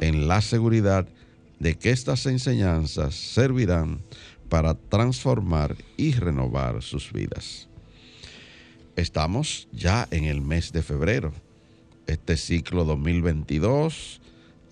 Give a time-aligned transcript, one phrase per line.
[0.00, 1.06] en la seguridad
[1.58, 4.00] de que estas enseñanzas servirán
[4.48, 7.68] para transformar y renovar sus vidas.
[8.96, 11.32] Estamos ya en el mes de febrero.
[12.06, 14.20] Este ciclo 2022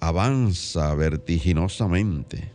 [0.00, 2.50] avanza vertiginosamente.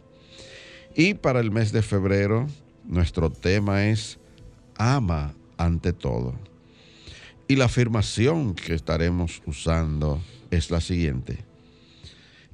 [0.95, 2.47] Y para el mes de febrero,
[2.83, 4.19] nuestro tema es
[4.75, 6.35] ama ante todo.
[7.47, 10.21] Y la afirmación que estaremos usando
[10.52, 11.52] es la siguiente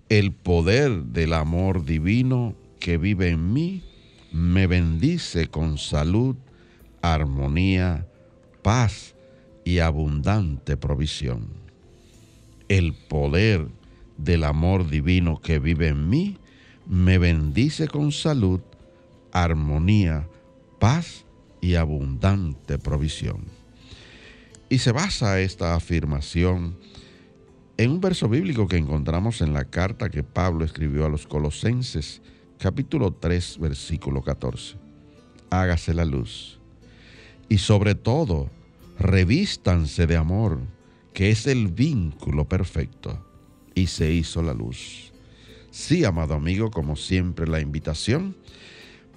[0.10, 3.84] el poder del amor divino que vive en mí
[4.32, 6.36] me bendice con salud,
[7.04, 8.08] armonía,
[8.64, 9.16] paz
[9.64, 11.48] y abundante provisión.
[12.70, 13.68] El poder
[14.18, 16.38] del amor divino que vive en mí
[16.88, 18.62] me bendice con salud,
[19.32, 20.28] armonía,
[20.80, 21.26] paz
[21.62, 23.44] y abundante provisión.
[24.70, 26.78] Y se basa esta afirmación
[27.80, 32.22] en un verso bíblico que encontramos en la carta que Pablo escribió a los Colosenses,
[32.58, 34.76] capítulo 3, versículo 14.
[35.50, 36.60] Hágase la luz.
[37.48, 38.50] Y sobre todo,
[39.00, 40.60] revístanse de amor,
[41.14, 43.26] que es el vínculo perfecto.
[43.74, 45.14] Y se hizo la luz.
[45.72, 48.36] Sí, amado amigo, como siempre, la invitación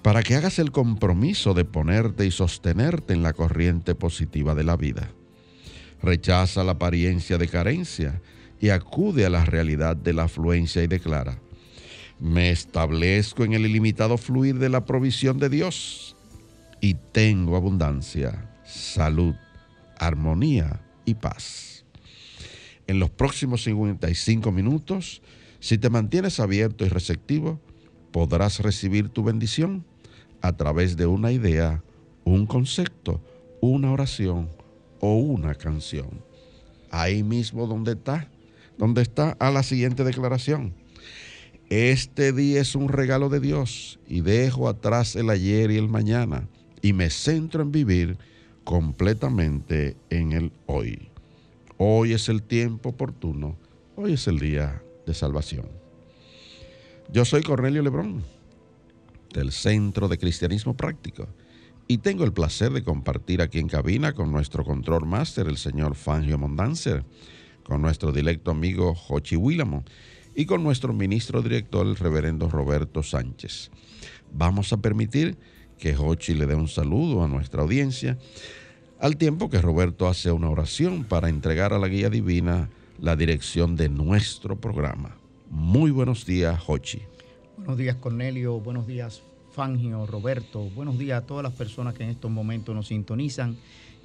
[0.01, 4.77] para que hagas el compromiso de ponerte y sostenerte en la corriente positiva de la
[4.77, 5.09] vida.
[6.01, 8.21] Rechaza la apariencia de carencia
[8.63, 11.37] y acude a la realidad de la afluencia y declara,
[12.17, 16.15] me establezco en el ilimitado fluir de la provisión de Dios
[16.79, 19.35] y tengo abundancia, salud,
[19.97, 21.83] armonía y paz.
[22.87, 25.21] En los próximos 55 minutos,
[25.59, 27.59] si te mantienes abierto y receptivo,
[28.13, 29.83] podrás recibir tu bendición
[30.41, 31.83] a través de una idea,
[32.23, 33.19] un concepto,
[33.59, 34.47] una oración
[35.01, 36.23] o una canción.
[36.91, 38.29] Ahí mismo donde está
[38.77, 40.73] donde está a la siguiente declaración.
[41.69, 46.47] Este día es un regalo de Dios y dejo atrás el ayer y el mañana
[46.81, 48.17] y me centro en vivir
[48.63, 51.09] completamente en el hoy.
[51.77, 53.57] Hoy es el tiempo oportuno,
[53.95, 55.65] hoy es el día de salvación.
[57.11, 58.23] Yo soy Cornelio Lebrón,
[59.33, 61.27] del Centro de Cristianismo Práctico,
[61.87, 65.95] y tengo el placer de compartir aquí en cabina con nuestro control máster, el señor
[65.95, 67.03] Fangio Mondanzer
[67.63, 69.83] con nuestro directo amigo Jochi Willamo
[70.35, 73.71] y con nuestro ministro director, el reverendo Roberto Sánchez.
[74.31, 75.37] Vamos a permitir
[75.77, 78.17] que Jochi le dé un saludo a nuestra audiencia,
[78.99, 82.69] al tiempo que Roberto hace una oración para entregar a la guía divina
[82.99, 85.17] la dirección de nuestro programa.
[85.49, 87.01] Muy buenos días, Jochi.
[87.57, 88.59] Buenos días, Cornelio.
[88.59, 89.21] Buenos días,
[89.51, 90.69] Fangio, Roberto.
[90.69, 93.57] Buenos días a todas las personas que en estos momentos nos sintonizan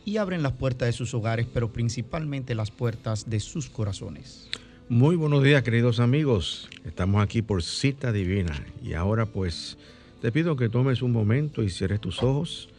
[0.09, 4.49] y abren las puertas de sus hogares, pero principalmente las puertas de sus corazones.
[4.89, 6.71] Muy buenos días, queridos amigos.
[6.87, 9.77] Estamos aquí por cita divina y ahora pues
[10.23, 12.71] te pido que tomes un momento y cierres tus ojos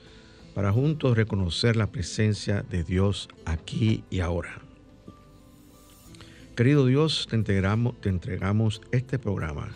[0.55, 4.59] para juntos reconocer la presencia de Dios aquí y ahora.
[6.55, 9.69] Querido Dios, te entregamos, te entregamos este programa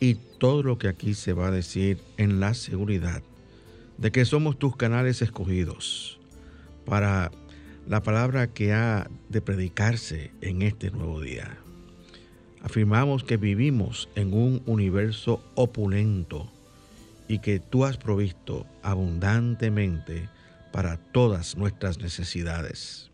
[0.00, 3.22] y todo lo que aquí se va a decir en la seguridad
[3.98, 6.17] de que somos tus canales escogidos
[6.88, 7.30] para
[7.86, 11.58] la palabra que ha de predicarse en este nuevo día.
[12.62, 16.50] Afirmamos que vivimos en un universo opulento
[17.28, 20.28] y que tú has provisto abundantemente
[20.72, 23.10] para todas nuestras necesidades.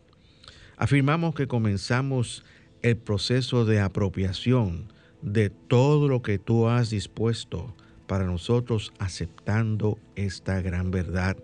[0.77, 2.43] Afirmamos que comenzamos
[2.81, 4.91] el proceso de apropiación
[5.21, 7.75] de todo lo que tú has dispuesto
[8.07, 11.37] para nosotros aceptando esta gran verdad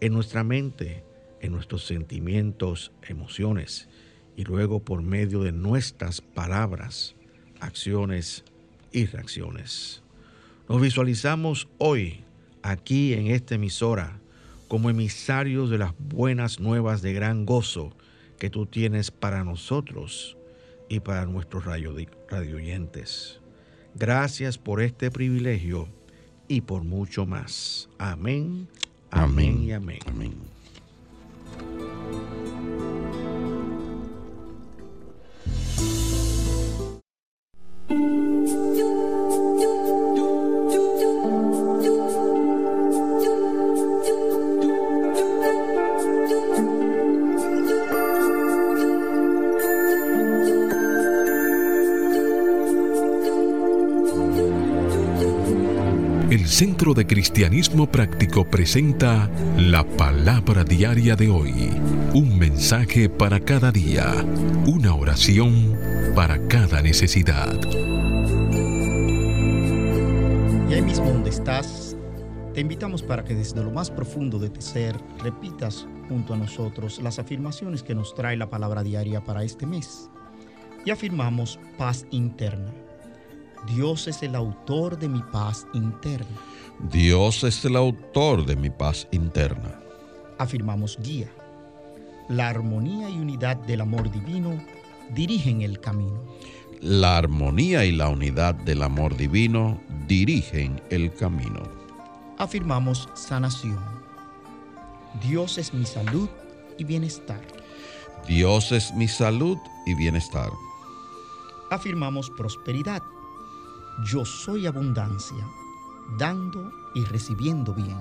[0.00, 1.05] en nuestra mente,
[1.40, 3.88] en nuestros sentimientos, emociones
[4.36, 7.14] y luego por medio de nuestras palabras,
[7.60, 8.44] acciones
[8.92, 10.02] y reacciones.
[10.68, 12.24] Nos visualizamos hoy
[12.62, 14.18] aquí en esta emisora
[14.68, 17.92] como emisarios de las buenas nuevas de gran gozo
[18.38, 20.36] que tú tienes para nosotros
[20.88, 23.40] y para nuestros radioyentes.
[23.94, 25.88] Gracias por este privilegio
[26.48, 27.88] y por mucho más.
[27.98, 28.68] Amén,
[29.10, 30.00] amén, y amén.
[30.06, 30.55] amén.
[56.76, 61.70] Centro de Cristianismo Práctico presenta la palabra diaria de hoy.
[62.12, 64.12] Un mensaje para cada día.
[64.66, 65.74] Una oración
[66.14, 67.58] para cada necesidad.
[70.68, 71.96] Y ahí mismo donde estás,
[72.52, 77.00] te invitamos para que desde lo más profundo de tu ser repitas junto a nosotros
[77.00, 80.10] las afirmaciones que nos trae la palabra diaria para este mes.
[80.84, 82.70] Y afirmamos paz interna
[83.66, 86.36] Dios es el autor de mi paz interna.
[86.78, 89.80] Dios es el autor de mi paz interna.
[90.38, 91.28] Afirmamos guía.
[92.28, 94.62] La armonía y unidad del amor divino
[95.10, 96.22] dirigen el camino.
[96.80, 101.62] La armonía y la unidad del amor divino dirigen el camino.
[102.38, 103.80] Afirmamos sanación.
[105.22, 106.28] Dios es mi salud
[106.78, 107.40] y bienestar.
[108.28, 109.56] Dios es mi salud
[109.86, 110.50] y bienestar.
[111.70, 113.02] Afirmamos prosperidad
[114.04, 115.48] yo soy abundancia,
[116.18, 117.96] dando y recibiendo bien.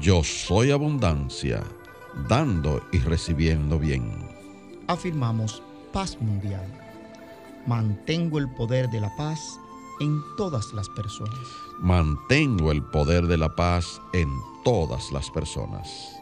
[0.00, 1.62] Yo soy abundancia,
[2.28, 4.28] dando y recibiendo bien.
[4.88, 5.62] Afirmamos
[5.92, 6.66] paz mundial.
[7.66, 9.40] Mantengo el poder de la paz
[10.00, 11.38] en todas las personas.
[11.80, 14.28] Mantengo el poder de la paz en
[14.64, 16.16] todas las personas.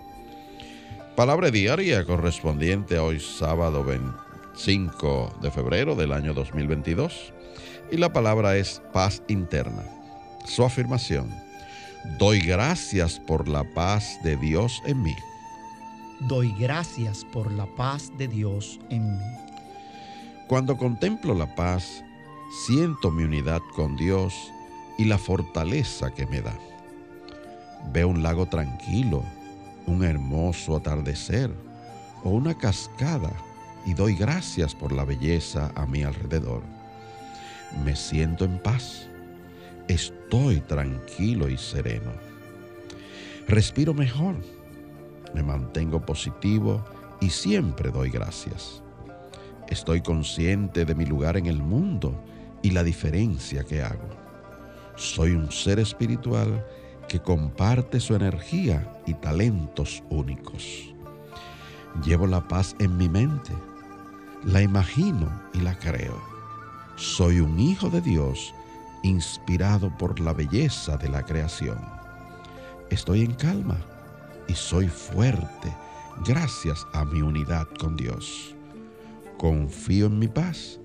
[1.17, 7.33] Palabra diaria correspondiente a hoy sábado 25 de febrero del año 2022
[7.91, 9.85] y la palabra es paz interna.
[10.45, 11.35] Su afirmación,
[12.19, 15.17] doy gracias por la paz de Dios en mí.
[16.21, 19.25] Doy gracias por la paz de Dios en mí.
[20.47, 22.05] Cuando contemplo la paz,
[22.67, 24.53] siento mi unidad con Dios
[24.99, 26.55] y la fortaleza que me da.
[27.93, 29.25] Veo un lago tranquilo,
[29.87, 31.51] un hermoso atardecer
[32.23, 33.33] o una cascada
[33.87, 36.63] y doy gracias por la belleza a mi alrededor
[37.83, 39.09] me siento en paz.
[39.89, 42.13] Estoy tranquilo y sereno.
[43.47, 44.37] Respiro mejor.
[45.35, 46.85] Me mantengo positivo
[47.21, 48.83] y siempre doy gracias.
[49.69, 52.15] Estoy consciente de mi lugar en el mundo
[52.63, 54.09] y la diferencia que hago.
[54.97, 56.65] Soy un ser espiritual
[57.09, 60.95] que comparte su energía y talentos únicos.
[62.05, 63.53] Llevo la paz en mi mente,
[64.45, 66.35] la imagino y la creo
[66.97, 68.55] soy un hijo de Dios
[69.05, 71.79] inspirado por la belleza de la creación.
[72.91, 73.77] Estoy en calma
[74.49, 75.73] y soy fuerte
[76.27, 78.55] gracias a mi unidad con Dios.
[79.39, 80.81] Confío en mi paz,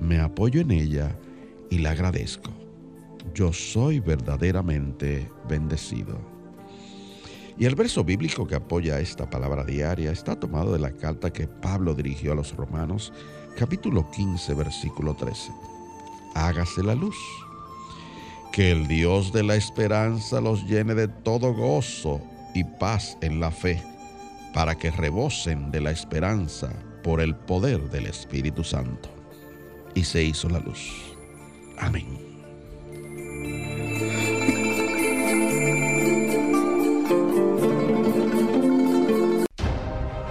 [0.00, 1.16] me apoyo en ella
[1.68, 2.50] y la agradezco.
[3.34, 6.18] Yo soy verdaderamente bendecido.
[7.58, 11.48] Y el verso bíblico que apoya esta palabra diaria está tomado de la carta que
[11.48, 13.12] Pablo dirigió a los romanos
[13.56, 15.50] capítulo 15, versículo 13.
[16.34, 17.16] Hágase la luz.
[18.56, 22.22] Que el Dios de la esperanza los llene de todo gozo
[22.54, 23.82] y paz en la fe,
[24.54, 26.70] para que rebosen de la esperanza
[27.04, 29.10] por el poder del Espíritu Santo.
[29.94, 30.90] Y se hizo la luz.
[31.76, 32.06] Amén.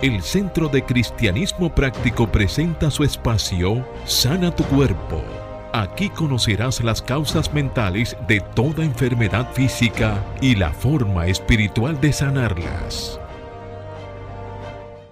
[0.01, 5.45] el Centro de Cristianismo Práctico presenta su espacio Sana tu Cuerpo.
[5.77, 13.20] Aquí conocerás las causas mentales de toda enfermedad física y la forma espiritual de sanarlas.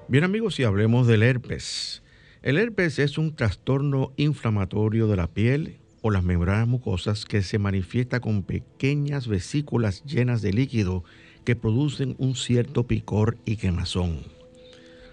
[0.08, 2.01] Bien amigos, y hablemos del herpes.
[2.43, 7.60] El herpes es un trastorno inflamatorio de la piel o las membranas mucosas que se
[7.60, 11.03] manifiesta con pequeñas vesículas llenas de líquido
[11.43, 14.22] que producen un cierto picor y quemazón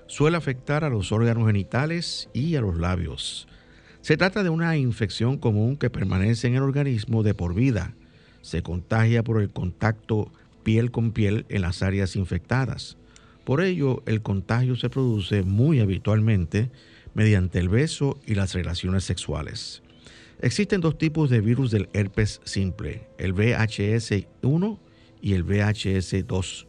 [0.06, 3.46] suele afectar a los órganos genitales y a los labios.
[4.02, 7.94] Se trata de una infección común que permanece en el organismo de por vida.
[8.40, 12.96] Se contagia por el contacto piel con piel en las áreas infectadas.
[13.44, 16.70] Por ello, el contagio se produce muy habitualmente
[17.14, 19.82] mediante el beso y las relaciones sexuales.
[20.40, 24.78] Existen dos tipos de virus del herpes simple, el VHS1
[25.20, 26.66] y el VHS2,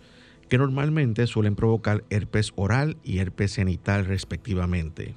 [0.50, 5.16] que normalmente suelen provocar herpes oral y herpes genital respectivamente.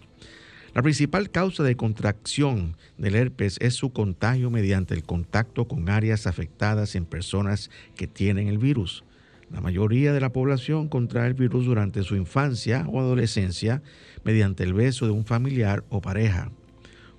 [0.74, 6.26] La principal causa de contracción del herpes es su contagio mediante el contacto con áreas
[6.26, 9.04] afectadas en personas que tienen el virus.
[9.52, 13.82] La mayoría de la población contrae el virus durante su infancia o adolescencia
[14.24, 16.50] mediante el beso de un familiar o pareja.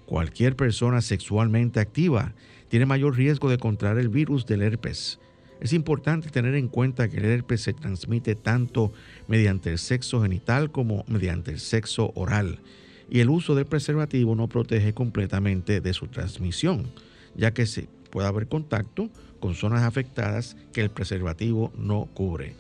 [0.05, 2.33] Cualquier persona sexualmente activa
[2.67, 5.17] tiene mayor riesgo de contraer el virus del herpes.
[5.61, 8.91] Es importante tener en cuenta que el herpes se transmite tanto
[9.29, 12.59] mediante el sexo genital como mediante el sexo oral
[13.09, 16.91] y el uso del preservativo no protege completamente de su transmisión,
[17.35, 19.09] ya que se puede haber contacto
[19.39, 22.55] con zonas afectadas que el preservativo no cubre.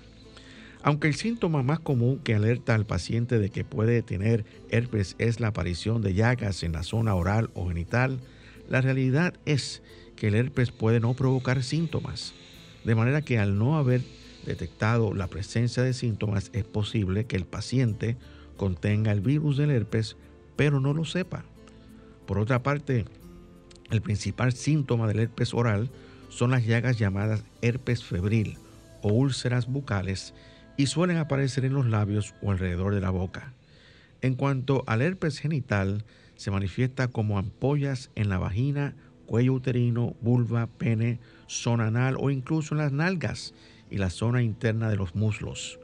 [0.83, 5.39] Aunque el síntoma más común que alerta al paciente de que puede tener herpes es
[5.39, 8.19] la aparición de llagas en la zona oral o genital,
[8.69, 9.81] la realidad es
[10.15, 12.33] que el herpes puede no provocar síntomas,
[12.83, 14.01] de manera que al no haber
[14.45, 18.15] detectado la presencia de síntomas es posible que el paciente
[18.55, 20.17] contenga el virus del herpes
[20.55, 21.43] pero no lo sepa.
[22.25, 23.05] Por otra parte,
[23.91, 25.89] el principal síntoma del herpes oral
[26.29, 28.57] son las llagas llamadas herpes febril
[29.01, 30.33] o úlceras bucales
[30.77, 33.53] y suelen aparecer en los labios o alrededor de la boca.
[34.21, 36.03] En cuanto al herpes genital,
[36.35, 38.95] se manifiesta como ampollas en la vagina,
[39.25, 43.53] cuello uterino, vulva, pene, zona anal o incluso en las nalgas
[43.89, 45.79] y la zona interna de los muslos.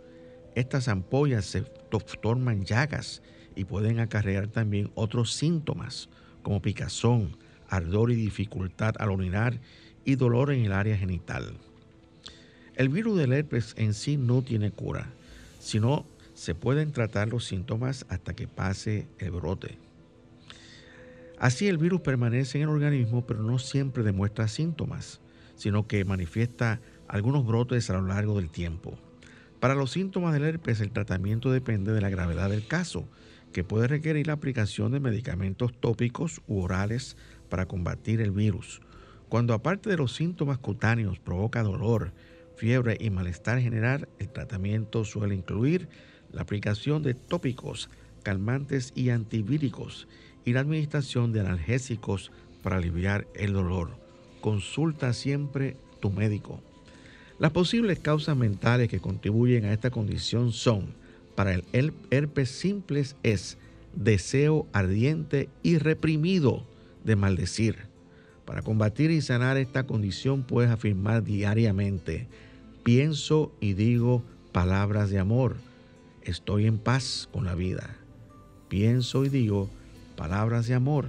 [0.56, 1.64] Estas ampollas se
[2.22, 3.22] forman llagas
[3.56, 6.10] y pueden acarrear también otros síntomas
[6.44, 9.60] como picazón, ardor y dificultad al orinar
[10.06, 11.54] y dolor en el área genital.
[12.76, 15.08] El virus del herpes en sí no tiene cura,
[15.60, 19.78] sino se pueden tratar los síntomas hasta que pase el brote.
[21.38, 25.20] Así el virus permanece en el organismo, pero no siempre demuestra síntomas,
[25.56, 28.98] sino que manifiesta algunos brotes a lo largo del tiempo.
[29.60, 33.08] Para los síntomas del herpes el tratamiento depende de la gravedad del caso
[33.52, 37.18] que puede requerir la aplicación de medicamentos tópicos u orales
[37.50, 38.82] para combatir el virus.
[39.30, 42.12] Cuando aparte de los síntomas cutáneos provoca dolor,
[42.56, 45.88] fiebre y malestar general, el tratamiento suele incluir
[46.32, 47.90] la aplicación de tópicos,
[48.24, 50.08] calmantes y antivíricos
[50.46, 52.32] y la administración de analgésicos
[52.64, 53.92] para aliviar el dolor.
[54.42, 56.62] Consulta siempre tu médico.
[57.40, 60.94] Las posibles causas mentales que contribuyen a esta condición son
[61.36, 63.58] para el herpes simples es
[63.96, 66.64] deseo ardiente y reprimido
[67.04, 67.78] de maldecir.
[68.46, 72.28] Para combatir y sanar esta condición puedes afirmar diariamente,
[72.84, 75.56] pienso y digo palabras de amor,
[76.24, 77.96] estoy en paz con la vida.
[78.68, 79.70] Pienso y digo
[80.16, 81.08] palabras de amor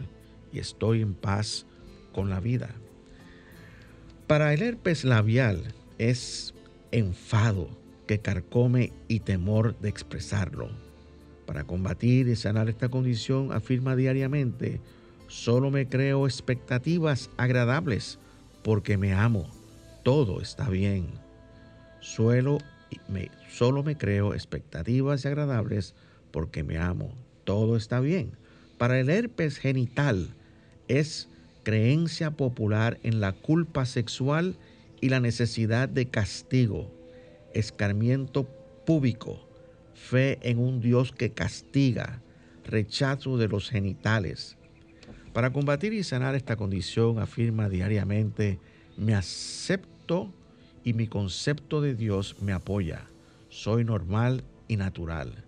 [0.52, 1.66] y estoy en paz
[2.12, 2.70] con la vida.
[4.26, 5.62] Para el herpes labial
[5.98, 6.54] es
[6.90, 7.68] enfado,
[8.06, 10.70] que carcome y temor de expresarlo.
[11.46, 14.80] Para combatir y sanar esta condición, afirma diariamente,
[15.28, 18.18] solo me creo expectativas agradables
[18.62, 19.48] porque me amo,
[20.02, 21.06] todo está bien.
[22.00, 22.58] Suelo,
[23.08, 25.94] me, solo me creo expectativas agradables
[26.30, 27.12] porque me amo,
[27.44, 28.32] todo está bien.
[28.78, 30.30] Para el herpes genital
[30.88, 31.28] es
[31.62, 34.56] creencia popular en la culpa sexual
[35.00, 36.90] y la necesidad de castigo
[37.54, 38.44] escarmiento
[38.84, 39.38] público,
[39.94, 42.20] fe en un Dios que castiga,
[42.64, 44.56] rechazo de los genitales.
[45.32, 48.58] Para combatir y sanar esta condición afirma diariamente,
[48.96, 50.32] me acepto
[50.84, 53.06] y mi concepto de Dios me apoya.
[53.48, 55.44] Soy normal y natural.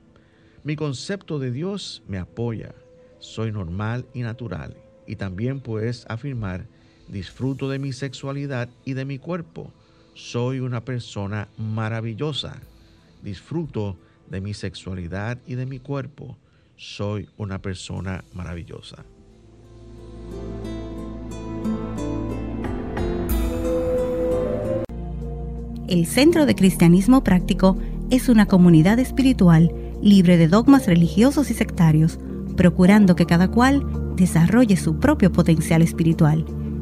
[0.62, 2.74] Mi concepto de Dios me apoya.
[3.18, 4.76] Soy normal y natural.
[5.06, 6.66] Y también puedes afirmar,
[7.08, 9.70] disfruto de mi sexualidad y de mi cuerpo
[10.14, 12.56] soy una persona maravillosa.
[13.22, 13.96] Disfruto
[14.30, 16.36] de mi sexualidad y de mi cuerpo.
[16.76, 19.04] Soy una persona maravillosa.
[25.86, 27.76] El Centro de Cristianismo Práctico
[28.10, 32.18] es una comunidad espiritual libre de dogmas religiosos y sectarios,
[32.56, 33.82] procurando que cada cual
[34.16, 36.44] desarrolle su propio potencial espiritual.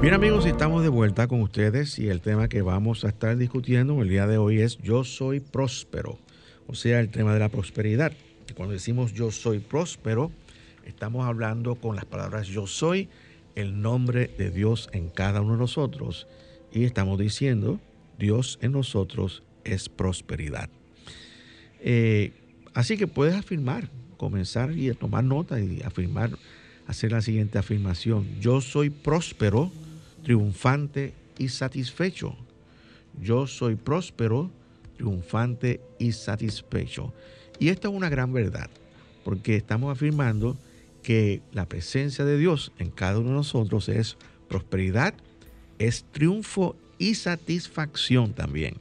[0.00, 4.00] Bien amigos, estamos de vuelta con ustedes y el tema que vamos a estar discutiendo
[4.00, 6.20] el día de hoy es Yo soy próspero,
[6.68, 8.12] o sea, el tema de la prosperidad.
[8.54, 10.30] Cuando decimos yo soy próspero,
[10.86, 13.08] estamos hablando con las palabras yo soy,
[13.56, 16.28] el nombre de Dios en cada uno de nosotros
[16.72, 17.80] y estamos diciendo
[18.20, 20.70] Dios en nosotros es prosperidad.
[21.80, 22.34] Eh,
[22.72, 26.30] así que puedes afirmar, comenzar y tomar nota y afirmar,
[26.86, 28.26] hacer la siguiente afirmación.
[28.40, 29.72] Yo soy próspero,
[30.28, 32.36] triunfante y satisfecho.
[33.18, 34.50] Yo soy próspero,
[34.98, 37.14] triunfante y satisfecho.
[37.58, 38.68] Y esta es una gran verdad,
[39.24, 40.58] porque estamos afirmando
[41.02, 44.18] que la presencia de Dios en cada uno de nosotros es
[44.50, 45.14] prosperidad,
[45.78, 48.74] es triunfo y satisfacción también.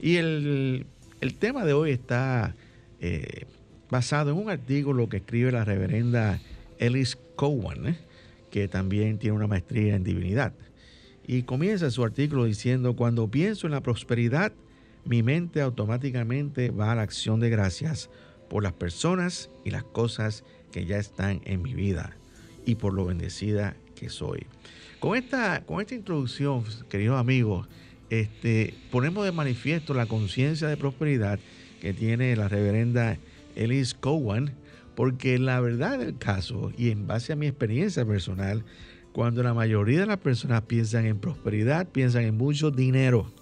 [0.00, 0.84] Y el,
[1.38, 2.56] tema de hoy está
[3.00, 3.44] eh,
[3.88, 6.40] basado en un artículo que escribe la reverenda
[6.80, 8.09] Ellis Cowan, ¿eh?
[8.50, 10.52] Que también tiene una maestría en divinidad.
[11.26, 14.52] Y comienza su artículo diciendo, cuando pienso en la prosperidad,
[15.04, 18.10] mi mente automáticamente va a la acción de gracias
[18.48, 22.16] por las personas y las cosas que ya están en mi vida
[22.66, 24.46] y por lo bendecida que soy.
[24.98, 27.68] Con esta, con esta introducción, queridos amigos,
[28.10, 31.38] este, ponemos de manifiesto la conciencia de prosperidad
[31.80, 33.18] que tiene la reverenda
[33.56, 34.52] Elise Cowan,
[35.00, 38.64] porque la verdad del caso, y en base a mi experiencia personal,
[39.14, 43.32] cuando la mayoría de las personas piensan en prosperidad, piensan en mucho dinero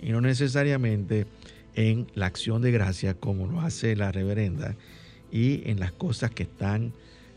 [0.00, 1.26] y no necesariamente
[1.74, 4.76] en la acción de gracia como lo hace la reverenda
[5.32, 6.92] y en las cosas que están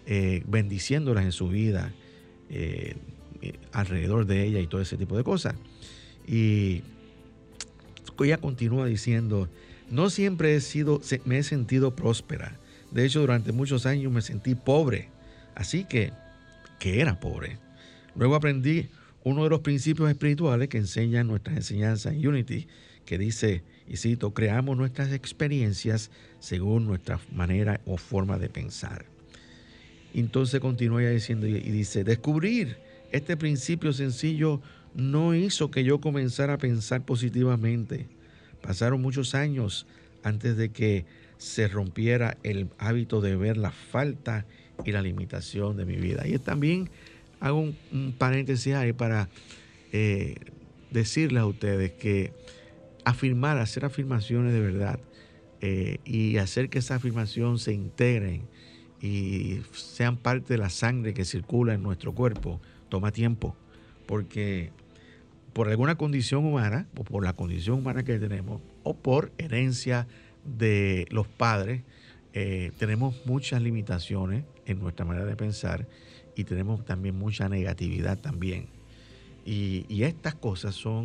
[0.06, 1.92] eh, bendiciéndolas en su vida
[2.52, 2.98] eh,
[3.42, 5.56] eh, alrededor de ella y todo ese tipo de cosas.
[6.28, 6.84] Y
[8.20, 9.50] ella continúa diciendo,
[9.90, 12.60] no siempre he sido, me he sentido próspera.
[12.92, 15.10] De hecho, durante muchos años me sentí pobre.
[15.56, 16.12] Así que,
[16.80, 17.58] que era pobre.
[18.16, 18.90] Luego aprendí
[19.24, 22.68] uno de los principios espirituales que enseñan nuestras enseñanzas en Unity,
[23.06, 29.06] que dice, y cito, creamos nuestras experiencias según nuestra manera o forma de pensar.
[30.14, 32.78] Entonces continúa diciendo y dice, descubrir
[33.12, 34.62] este principio sencillo
[34.96, 38.08] no hizo que yo comenzara a pensar positivamente.
[38.62, 39.86] Pasaron muchos años
[40.24, 41.06] antes de que
[41.40, 44.46] se rompiera el hábito de ver la falta
[44.86, 46.28] y la limitación de mi vida.
[46.28, 46.90] Y también
[47.40, 49.30] hago un, paréntesis ahí para
[49.94, 50.36] eh,
[50.92, 52.34] decirles a ustedes que
[53.06, 55.00] afirmar, hacer afirmaciones de verdad
[55.62, 58.44] eh, y hacer que esa afirmación se integren
[59.02, 63.56] y sean parte de la sangre que circula en nuestro cuerpo, toma tiempo,
[64.06, 64.72] porque
[65.54, 70.06] por alguna condición humana, o por la condición humana que tenemos, o por herencia
[70.58, 71.82] de los padres,
[72.34, 75.88] eh, tenemos muchas limitaciones en nuestra manera de pensar
[76.36, 78.68] y tenemos también mucha negatividad también.
[79.46, 81.04] Y, estas cosas son,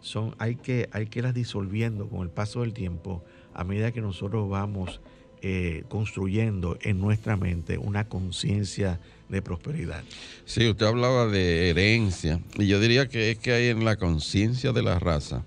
[0.00, 3.24] son hay, que, hay que irlas disolviendo con el paso del tiempo
[3.54, 5.00] a medida que nosotros vamos
[5.40, 10.02] eh, construyendo en nuestra mente una conciencia de prosperidad.
[10.44, 14.72] Sí, usted hablaba de herencia y yo diría que es que hay en la conciencia
[14.72, 15.44] de la raza,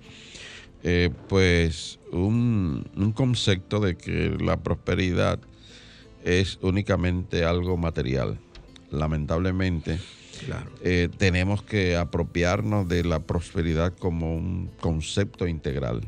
[0.83, 5.39] eh, pues un, concepto de que la prosperidad
[6.23, 8.39] es únicamente algo material.
[8.89, 9.99] Lamentablemente,
[10.83, 16.01] eh, tenemos que apropiarnos de la prosperidad como un concepto integral.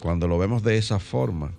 [0.00, 1.52] Cuando lo vemos de esa forma,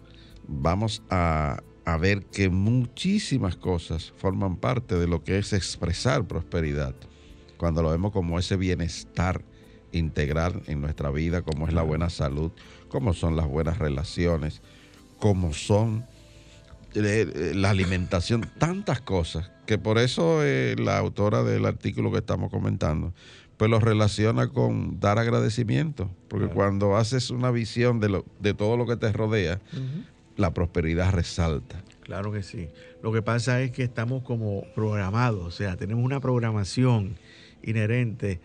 [0.48, 6.94] vamos a a ver que muchísimas cosas forman parte de lo que es expresar prosperidad.
[7.58, 9.44] Cuando lo vemos como ese bienestar
[9.92, 12.52] integral en nuestra vida, como es la buena salud,
[12.90, 14.62] como son las buenas relaciones,
[15.20, 16.06] como son
[16.96, 22.18] eh, eh, la alimentación, tantas cosas, que por eso eh, la autora del artículo que
[22.18, 23.14] estamos comentando,
[23.58, 28.78] pues lo relaciona con dar agradecimiento, porque cuando haces una visión de, lo, de todo
[28.78, 29.60] lo que te rodea,
[30.38, 31.84] la prosperidad resalta.
[32.02, 32.70] Claro que sí.
[33.04, 37.18] Lo que pasa es que estamos como programados, o sea, tenemos una programación
[37.62, 38.40] inherente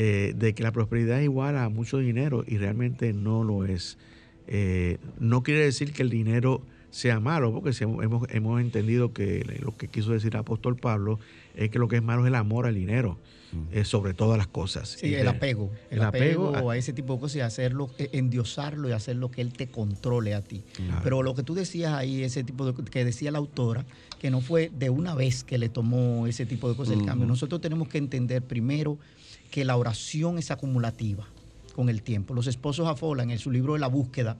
[0.00, 3.98] eh, de que la prosperidad es igual a mucho dinero y realmente no lo es.
[4.46, 9.76] Eh, no quiere decir que el dinero sea malo, porque hemos, hemos entendido que lo
[9.76, 11.18] que quiso decir el apóstol Pablo
[11.56, 13.18] es que lo que es malo es el amor al dinero.
[13.72, 14.90] Eh, sobre todas las cosas.
[14.90, 15.70] Sí, el apego.
[15.90, 19.40] El, apego, a, ese tipo de cosas y hacerlo, e, endiosarlo y hacer lo que
[19.40, 20.64] él te controle a ti.
[21.02, 23.86] Pero lo que tú decías ahí, ese tipo de que decía la autora,
[24.20, 27.26] que no fue de una vez que le tomó ese tipo de cosas el cambio.
[27.26, 28.98] Nosotros tenemos que entender primero
[29.50, 31.26] que la oración es acumulativa
[31.74, 32.34] con el tiempo.
[32.34, 34.36] Los esposos Afola, en su libro de la búsqueda,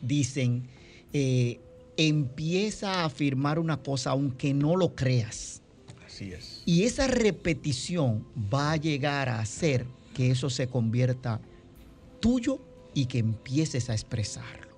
[0.00, 0.64] dicen,
[1.12, 1.60] eh,
[1.96, 5.62] empieza a afirmar una cosa aunque no lo creas.
[6.06, 6.62] Así es.
[6.66, 11.40] Y esa repetición va a llegar a hacer que eso se convierta
[12.20, 12.60] tuyo
[12.94, 14.68] y que empieces a expresarlo.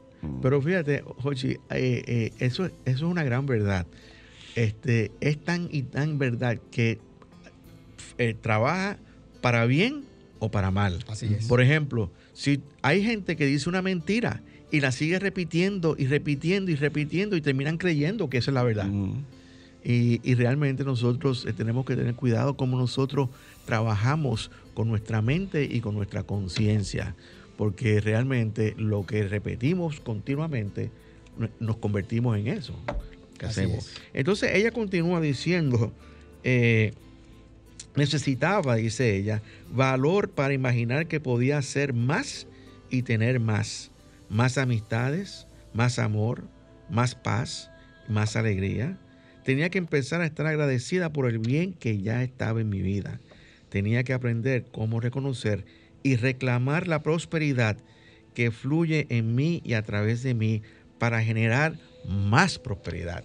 [0.40, 3.86] Pero fíjate, Jochi, eh, eh, eso, eso es una gran verdad.
[4.54, 6.98] Este, es tan y tan verdad que
[8.18, 8.98] eh, trabaja
[9.44, 10.04] para bien
[10.38, 11.04] o para mal.
[11.06, 11.46] Así es.
[11.46, 14.40] Por ejemplo, si hay gente que dice una mentira
[14.72, 18.62] y la sigue repitiendo y repitiendo y repitiendo y terminan creyendo que esa es la
[18.62, 18.88] verdad.
[19.84, 23.28] Y, y realmente nosotros eh, tenemos que tener cuidado como nosotros
[23.66, 27.14] trabajamos con nuestra mente y con nuestra conciencia,
[27.58, 30.90] porque realmente lo que repetimos continuamente
[31.38, 32.74] no- nos convertimos en eso
[33.38, 33.84] que Así hacemos.
[33.88, 33.94] es.
[34.14, 35.92] Entonces ella continúa diciendo,
[36.44, 36.94] eh,
[37.96, 42.46] necesitaba, dice ella, valor para imaginar que podía hacer más
[42.90, 43.90] y tener más,
[44.28, 46.44] más amistades, más amor,
[46.90, 47.70] más paz,
[48.08, 48.98] más alegría.
[49.44, 53.20] Tenía que empezar a estar agradecida por el bien que ya estaba en mi vida.
[53.68, 55.64] Tenía que aprender cómo reconocer
[56.02, 57.76] y reclamar la prosperidad
[58.34, 60.62] que fluye en mí y a través de mí
[60.98, 61.74] para generar
[62.06, 63.24] más prosperidad.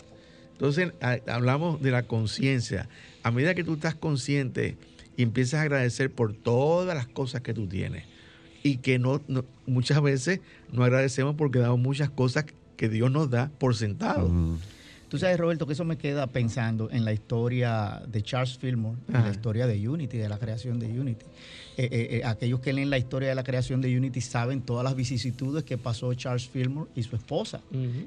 [0.54, 0.92] Entonces
[1.28, 2.90] hablamos de la conciencia.
[3.24, 4.78] A medida que tú estás consciente
[5.18, 8.06] y empiezas a agradecer por todas las cosas que tú tienes
[8.64, 10.40] y que no, no- muchas veces
[10.72, 12.46] no agradecemos porque damos muchas cosas
[12.78, 14.30] que Dios nos da por sentado.
[15.10, 19.24] Tú sabes, Roberto, que eso me queda pensando en la historia de Charles Fillmore, en
[19.24, 21.26] la historia de Unity, de la creación de Unity.
[21.78, 24.84] Eh, eh, eh, aquellos que leen la historia de la creación de Unity saben todas
[24.84, 27.60] las vicisitudes que pasó Charles Fillmore y su esposa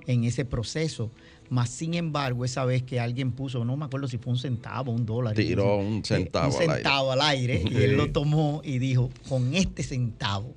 [0.06, 1.10] en ese proceso.
[1.50, 4.92] Más sin embargo, esa vez que alguien puso, no me acuerdo si fue un centavo,
[4.92, 5.34] un dólar.
[5.34, 6.74] Tiró un eh, centavo un al aire.
[6.76, 10.54] centavo al aire, y él lo tomó y dijo, con este centavo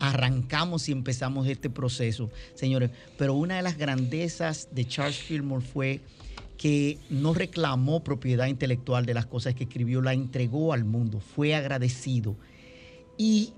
[0.00, 2.90] arrancamos y empezamos este proceso, señores.
[3.16, 6.00] Pero una de las grandezas de Charles Fillmore fue
[6.56, 11.54] que no reclamó propiedad intelectual de las cosas que escribió, la entregó al mundo, fue
[11.54, 12.36] agradecido.
[13.16, 13.52] Y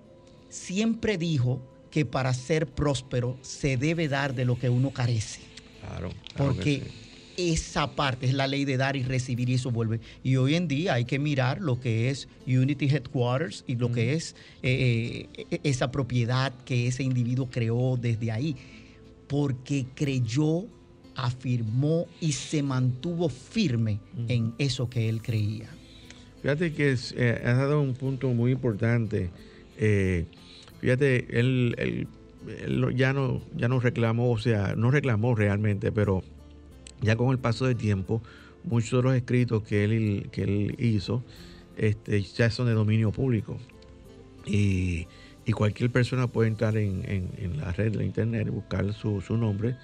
[0.48, 5.40] siempre dijo que para ser próspero se debe dar de lo que uno carece.
[5.86, 6.82] Claro, claro que Porque
[7.36, 7.52] sí.
[7.52, 10.00] esa parte es la ley de dar y recibir y eso vuelve.
[10.22, 14.14] Y hoy en día hay que mirar lo que es Unity Headquarters y lo que
[14.14, 18.56] es eh, eh, esa propiedad que ese individuo creó desde ahí.
[19.28, 20.64] Porque creyó,
[21.16, 25.68] afirmó y se mantuvo firme en eso que él creía.
[26.42, 29.30] Fíjate que eh, has dado un punto muy importante.
[29.78, 30.26] Eh,
[30.80, 32.06] fíjate, él, él-
[32.48, 36.22] él ya, no, ya no reclamó, o sea, no reclamó realmente, pero
[37.00, 38.22] ya con el paso del tiempo,
[38.64, 41.22] muchos de los escritos que él, que él hizo
[41.76, 43.58] este, ya son de dominio público.
[44.46, 45.06] Y,
[45.46, 49.76] y cualquier persona puede entrar en, en- la red de internet, buscar su, su nombre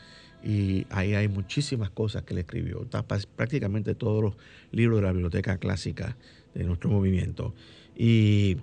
[0.43, 2.83] y ahí hay muchísimas cosas que él escribió.
[2.83, 4.35] Está prácticamente todos los
[4.73, 6.17] libros de la biblioteca clásica
[6.55, 7.55] de nuestro movimiento.
[7.97, 8.57] Y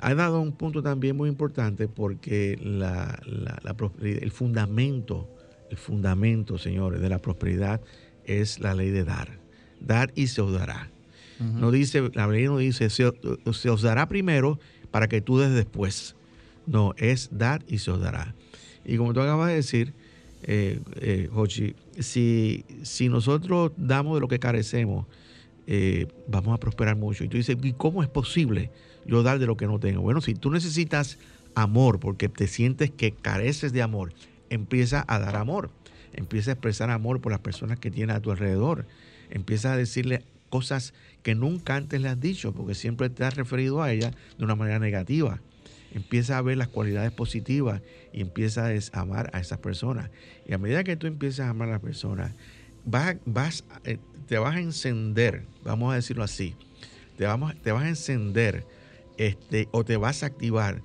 [0.00, 5.28] ha dado un punto también muy importante porque la- la- la prosperidad- el fundamento,
[5.70, 7.80] el fundamento, señores, de la prosperidad
[8.24, 9.38] es la ley de dar.
[9.80, 10.90] Dar y se os dará.
[11.60, 13.10] No dice, la ley no dice, se,
[13.52, 14.58] se os dará primero
[14.90, 16.14] para que tú des después.
[16.66, 18.34] No, es dar y se os dará.
[18.84, 19.94] Y como tú acabas de decir,
[20.42, 21.28] eh, eh,
[21.98, 25.06] si, si nosotros damos de lo que carecemos,
[25.66, 27.24] eh, vamos a prosperar mucho.
[27.24, 28.70] Y tú dices, ¿y cómo es posible
[29.04, 30.00] yo dar de lo que no tengo?
[30.02, 31.18] Bueno, si tú necesitas
[31.54, 34.12] amor porque te sientes que careces de amor,
[34.50, 35.70] empieza a dar amor.
[36.12, 38.86] Empieza a expresar amor por las personas que tienes a tu alrededor.
[39.30, 43.82] Empieza a decirle cosas que nunca antes le has dicho porque siempre te has referido
[43.82, 45.40] a ella de una manera negativa.
[45.92, 47.82] Empieza a ver las cualidades positivas
[48.12, 50.10] y empieza a amar a esas personas.
[50.46, 52.32] Y a medida que tú empiezas a amar a las personas,
[52.84, 56.54] vas, vas, eh, te vas a encender, vamos a decirlo así,
[57.16, 58.64] te, vamos, te vas a encender
[59.20, 60.80] este, o te vas a activar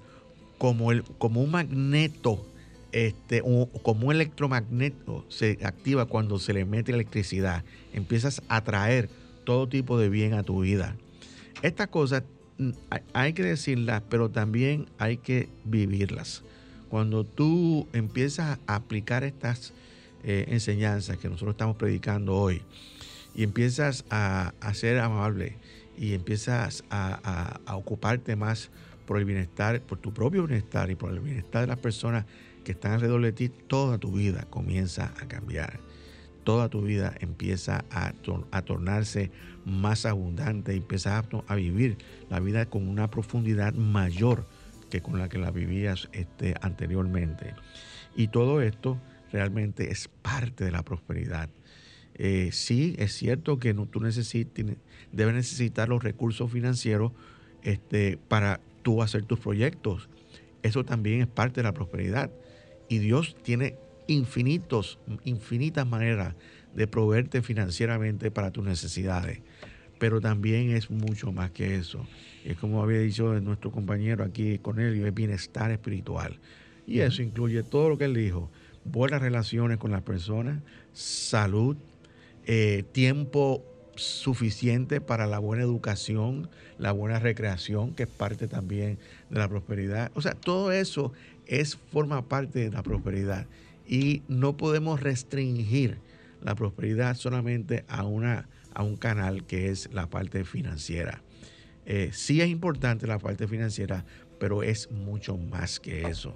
[0.58, 2.46] como, el, como un magneto,
[2.92, 7.64] este, o como un electromagneto se activa cuando se le mete electricidad.
[7.94, 9.10] Empiezas a atraer
[9.46, 10.98] todo tipo de bien a tu vida.
[11.62, 12.24] Estas cosas
[12.58, 12.72] mm,
[13.14, 16.44] hay- que decirlas, pero también hay que vivirlas.
[16.90, 19.72] Cuando tú empiezas a aplicar estas
[20.26, 22.62] eh, enseñanzas que nosotros estamos predicando hoy
[23.34, 25.56] y empiezas a ser amable
[25.98, 28.72] y empiezas a, a- a ocuparte más
[29.06, 32.26] por el bienestar, por tu propio bienestar y por el bienestar de las personas
[32.64, 35.80] que están alrededor de ti, toda tu vida comienza a cambiar.
[36.44, 38.14] Toda tu vida empieza a,
[38.52, 39.32] a tornarse
[39.66, 41.98] más abundante y empiezas a vivir
[42.30, 44.48] la vida con una profundidad mayor
[44.90, 47.54] que con la que la vivías este, anteriormente.
[48.16, 49.00] Y todo esto
[49.32, 51.50] realmente es parte de la prosperidad.
[52.18, 54.66] Eh, sí, es cierto que no, tú necesitas,
[55.12, 57.12] debes necesitar los recursos financieros
[57.64, 60.10] este, para tú hacer tus proyectos.
[60.64, 62.32] Eso también es parte de la prosperidad.
[62.88, 63.76] Y Dios tiene
[64.08, 66.36] infinitos, infinitas maneras
[66.74, 69.40] de proveerte financieramente para tus necesidades.
[70.00, 72.06] Pero también es mucho más que eso.
[72.44, 76.40] Es como había dicho nuestro compañero aquí, Cornelio, es bienestar espiritual.
[76.86, 78.52] Y eso incluye todo lo que él dijo.
[78.84, 80.62] Buenas relaciones con las personas,
[80.94, 81.76] salud,
[82.46, 83.64] eh, tiempo
[83.96, 88.98] suficiente para la buena educación, la buena recreación, que es parte también
[89.30, 90.12] de la prosperidad.
[90.16, 91.14] O sea, todo eso
[91.46, 93.48] es, forma parte de la prosperidad.
[93.88, 95.98] Y no podemos restringir
[96.42, 101.22] la prosperidad solamente a, una, a un canal que es la parte financiera.
[101.86, 104.06] Eh, sí es importante la parte financiera,
[104.40, 106.36] pero es mucho más que eso.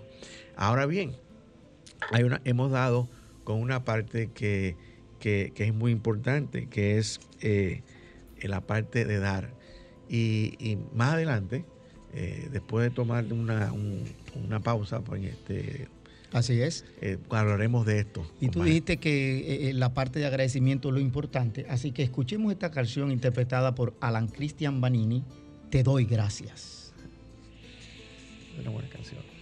[0.56, 1.14] Ahora bien,
[2.12, 3.10] hay una, hemos dado
[3.44, 4.76] con una parte que
[5.20, 7.82] que, es muy importante, que es eh,
[8.42, 9.54] la parte de dar.
[10.10, 11.66] Y, más adelante,
[12.14, 13.72] eh, después de tomar una,
[14.64, 15.88] pausa, pues este,
[16.32, 16.86] Así es.
[17.02, 18.26] Eh, hablaremos de esto.
[18.40, 22.72] Y tú dijiste que la parte de agradecimiento es lo importante, así que escuchemos esta
[22.72, 25.24] canción interpretada por Alan Christian Banini,
[25.70, 26.94] Te doy gracias.
[28.60, 29.39] Una buena canción.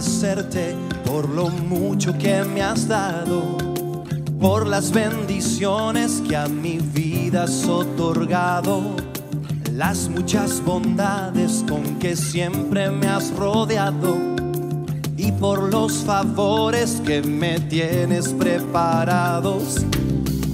[0.00, 3.58] Agradecerte por lo mucho que me has dado,
[4.40, 8.96] por las bendiciones que a mi vida has otorgado,
[9.74, 14.16] las muchas bondades con que siempre me has rodeado
[15.18, 19.84] y por los favores que me tienes preparados.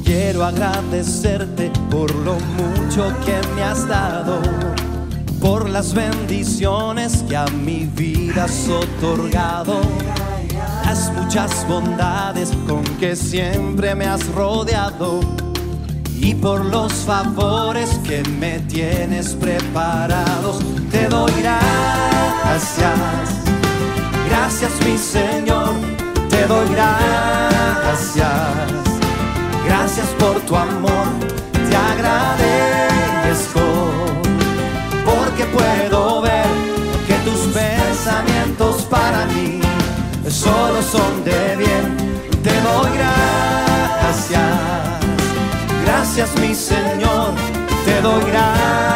[0.04, 4.40] Quiero agradecerte por lo mucho que me has dado
[5.40, 9.80] por las bendiciones que a mi vida has otorgado,
[10.84, 15.20] las muchas bondades con que siempre me has rodeado
[16.18, 20.58] y por los favores que me tienes preparados.
[20.90, 22.90] Te doy gracias,
[24.28, 25.74] gracias mi Señor,
[26.28, 28.28] te doy gracias,
[29.66, 31.06] gracias por tu amor,
[31.68, 33.65] te agradezco
[40.92, 41.84] son de bien.
[42.42, 44.42] Te doy gracias,
[45.84, 47.34] gracias mi Señor,
[47.84, 48.95] te doy gracias,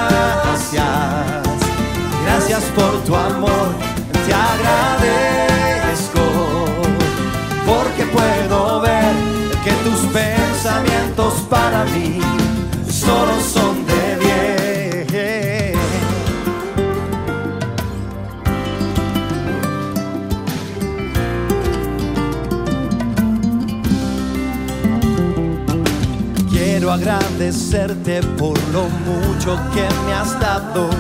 [27.40, 30.90] agradecerte por lo mucho que me has dado,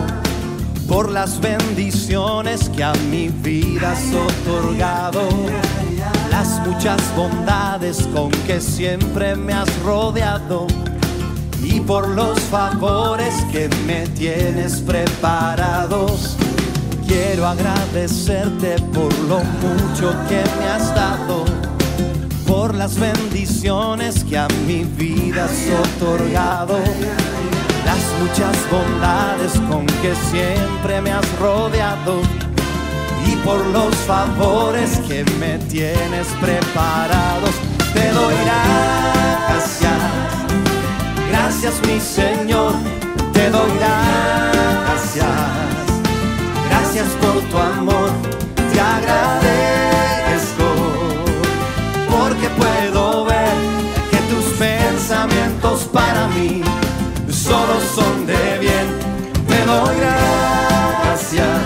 [0.88, 5.20] por las bendiciones que a mi vida has otorgado,
[6.30, 10.66] las muchas bondades con que siempre me has rodeado
[11.62, 16.38] y por los favores que me tienes preparados.
[17.06, 21.59] Quiero agradecerte por lo mucho que me has dado
[22.80, 26.78] las bendiciones que a mi vida has otorgado,
[27.84, 32.22] las muchas bondades con que siempre me has rodeado.
[33.26, 37.50] Y por los favores que me tienes preparados.
[37.92, 40.00] Te doy gracias,
[41.28, 42.72] gracias mi Señor,
[43.34, 45.26] te doy gracias,
[46.70, 48.10] gracias por tu amor,
[48.72, 49.79] te agradezco
[55.92, 56.62] para mí
[57.30, 58.86] solo son de bien.
[59.48, 61.60] Te doy gracias,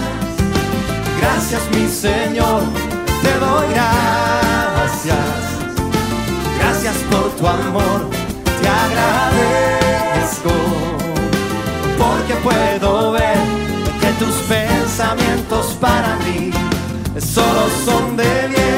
[1.21, 2.63] gracias mi Señor,
[3.23, 5.19] te doy gracias,
[6.59, 8.11] gracias por tu amor,
[8.61, 10.51] te agradezco,
[11.99, 13.39] porque puedo ver
[14.01, 16.51] que tus pensamientos para mí
[17.19, 18.74] solo son de bien.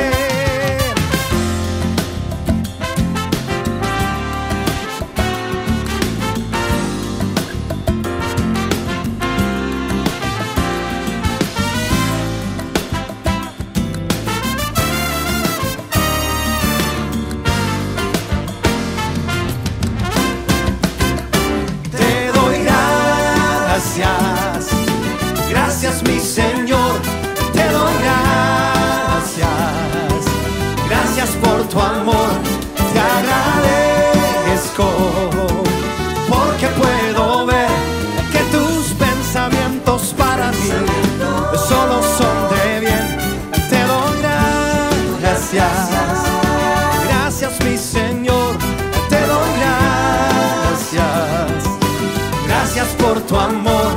[53.07, 53.93] Por tu amor,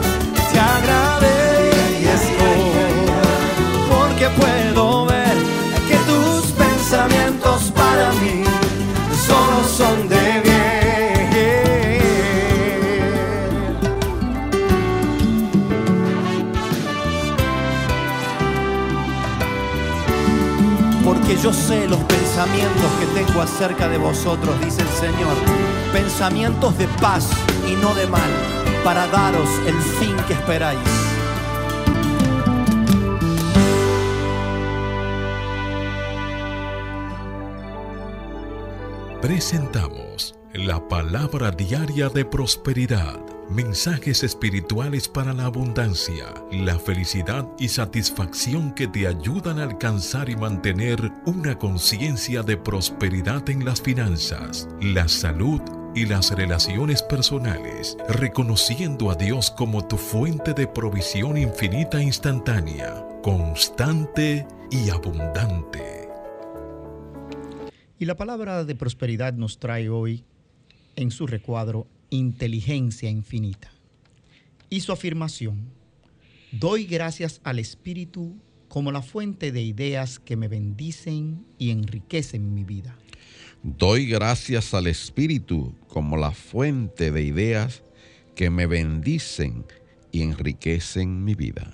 [0.51, 2.47] te agradezco,
[3.89, 5.35] porque puedo ver
[5.87, 8.43] que tus pensamientos para mí
[9.27, 10.59] solo son de bien.
[21.03, 25.35] Porque yo sé los pensamientos que tengo acerca de vosotros, dice el Señor.
[25.91, 27.29] Pensamientos de paz
[27.67, 30.79] y no de mal, para daros el fin que esperáis.
[39.21, 48.73] Presentamos la palabra diaria de prosperidad, mensajes espirituales para la abundancia, la felicidad y satisfacción
[48.73, 55.07] que te ayudan a alcanzar y mantener una conciencia de prosperidad en las finanzas, la
[55.07, 62.03] salud y las relaciones personales, reconociendo a Dios como tu fuente de provisión infinita e
[62.03, 66.07] instantánea, constante y abundante.
[67.97, 70.23] Y la palabra de prosperidad nos trae hoy
[70.95, 73.71] en su recuadro inteligencia infinita.
[74.69, 75.69] Y su afirmación,
[76.51, 82.63] doy gracias al Espíritu como la fuente de ideas que me bendicen y enriquecen mi
[82.63, 82.98] vida.
[83.61, 87.83] Doy gracias al Espíritu como la fuente de ideas
[88.33, 89.65] que me bendicen
[90.13, 91.73] y enriquecen mi vida.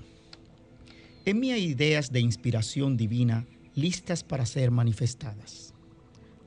[1.25, 3.45] En mí hay ideas de inspiración divina
[3.75, 5.75] listas para ser manifestadas.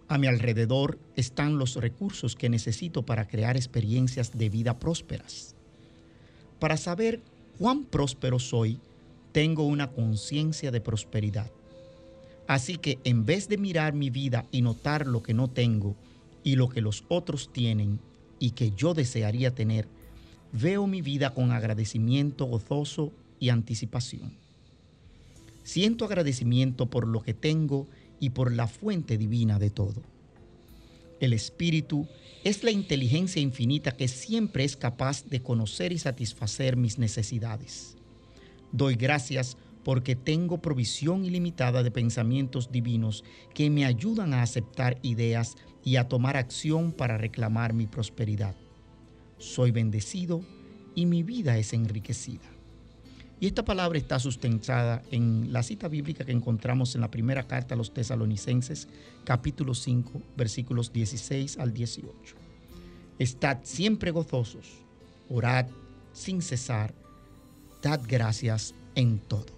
[0.08, 5.54] A mi alrededor están los recursos que necesito para crear experiencias de vida prósperas.
[6.58, 7.22] Para saber
[7.58, 8.80] cuán próspero soy,
[9.30, 11.50] tengo una conciencia de prosperidad.
[12.48, 15.94] Así que en vez de mirar mi vida y notar lo que no tengo
[16.42, 18.00] y lo que los otros tienen
[18.38, 19.86] y que yo desearía tener,
[20.50, 24.32] veo mi vida con agradecimiento gozoso y anticipación.
[25.62, 27.86] Siento agradecimiento por lo que tengo
[28.18, 30.02] y por la fuente divina de todo.
[31.20, 32.08] El Espíritu
[32.44, 37.98] es la inteligencia infinita que siempre es capaz de conocer y satisfacer mis necesidades.
[38.72, 45.56] Doy gracias porque tengo provisión ilimitada de pensamientos divinos que me ayudan a aceptar ideas
[45.84, 48.54] y a tomar acción para reclamar mi prosperidad.
[49.38, 50.42] Soy bendecido
[50.94, 52.58] y mi vida es enriquecida.
[53.40, 57.74] Y esta palabra está sustentada en la cita bíblica que encontramos en la primera carta
[57.74, 58.88] a los tesalonicenses,
[59.24, 62.34] capítulo 5, versículos 16 al 18.
[63.20, 64.66] Estad siempre gozosos,
[65.28, 65.66] orad
[66.12, 66.92] sin cesar,
[67.80, 69.57] dad gracias en todo.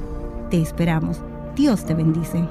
[0.50, 1.22] Te esperamos.
[1.56, 2.44] Dios te bendice.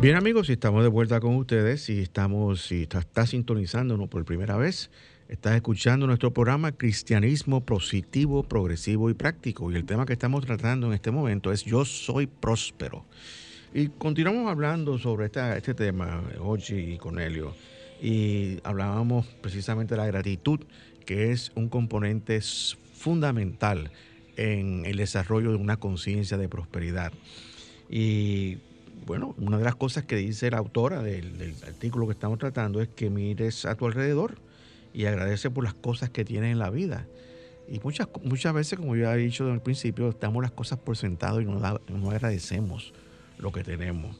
[0.00, 4.56] Bien amigos, estamos de vuelta con ustedes, si estamos, si estás, estás sintonizándonos por primera
[4.56, 4.90] vez,
[5.32, 9.72] estás escuchando nuestro programa Cristianismo Positivo, Progresivo y Práctico.
[9.72, 13.06] Y el tema que estamos tratando en este momento es Yo soy próspero.
[13.72, 17.54] Y continuamos hablando sobre este tema, Ochi y Cornelio.
[18.02, 20.60] Y hablábamos precisamente de la gratitud,
[21.06, 22.38] que es un componente
[22.94, 23.90] fundamental
[24.36, 27.10] en el desarrollo de una conciencia de prosperidad.
[27.88, 28.58] Y
[29.06, 32.82] bueno, una de las cosas que dice la autora del, del artículo que estamos tratando
[32.82, 34.51] es que mires a tu alrededor
[34.92, 37.06] y agradece por las cosas que tienes en la vida.
[37.68, 40.96] Y muchas, muchas veces, como yo he dicho desde el principio, damos las cosas por
[40.96, 42.92] sentado y no, no agradecemos
[43.38, 44.16] lo que tenemos.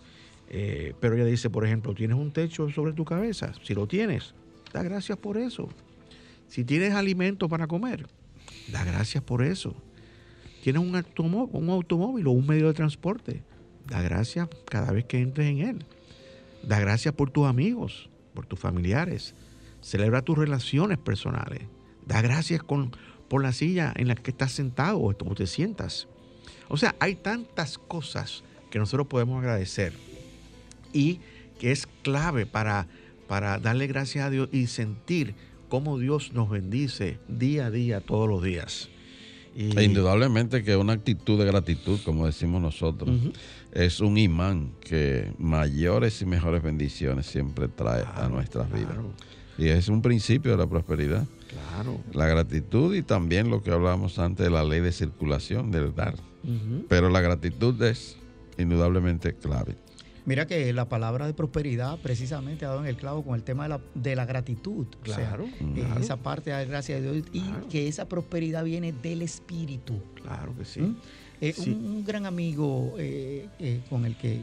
[0.48, 3.52] Eh, pero ella dice, por ejemplo, tienes un techo sobre tu cabeza.
[3.62, 4.34] Si lo tienes,
[4.72, 5.68] da gracias por eso.
[6.48, 8.06] Si tienes alimento para comer,
[8.70, 9.74] da gracias por eso.
[10.62, 10.94] Tienes un
[11.52, 13.42] un automóvil o un medio de transporte,
[13.88, 15.84] da gracias cada vez que entres en él.
[16.62, 19.34] Da gracias por tus amigos, por tus familiares.
[19.82, 21.62] Celebra tus relaciones personales.
[22.06, 22.92] Da gracias con,
[23.28, 26.08] por la silla en la que estás sentado o te sientas.
[26.68, 29.92] O sea, hay tantas cosas que nosotros podemos agradecer
[30.92, 31.20] y
[31.58, 32.86] que es clave para,
[33.28, 35.34] para darle gracias a Dios y sentir
[35.68, 38.88] cómo Dios nos bendice día a día, todos los días.
[39.54, 43.10] E indudablemente que una actitud de gratitud, como decimos nosotros,
[43.72, 48.96] es un imán que mayores y mejores bendiciones siempre trae a nuestras vidas.
[49.58, 51.26] Y es un principio de la prosperidad.
[51.48, 52.00] Claro.
[52.12, 56.14] La gratitud y también lo que hablábamos antes de la ley de circulación, del dar.
[56.88, 58.16] Pero la gratitud es
[58.58, 59.76] indudablemente clave.
[60.24, 63.64] Mira que la palabra de prosperidad precisamente ha dado en el clavo con el tema
[63.64, 64.86] de la, de la gratitud.
[65.02, 69.22] Claro, o Esa parte de la gracia de Dios y que esa prosperidad viene del
[69.22, 70.00] Espíritu.
[70.22, 70.80] Claro que sí.
[70.80, 70.96] ¿Mm?
[71.44, 74.42] Eh, un, gran amigo eh, eh, con el que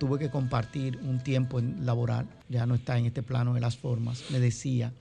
[0.00, 3.76] tuve que compartir un tiempo en laboral, ya no está en este plano de las
[3.76, 4.92] formas, me decía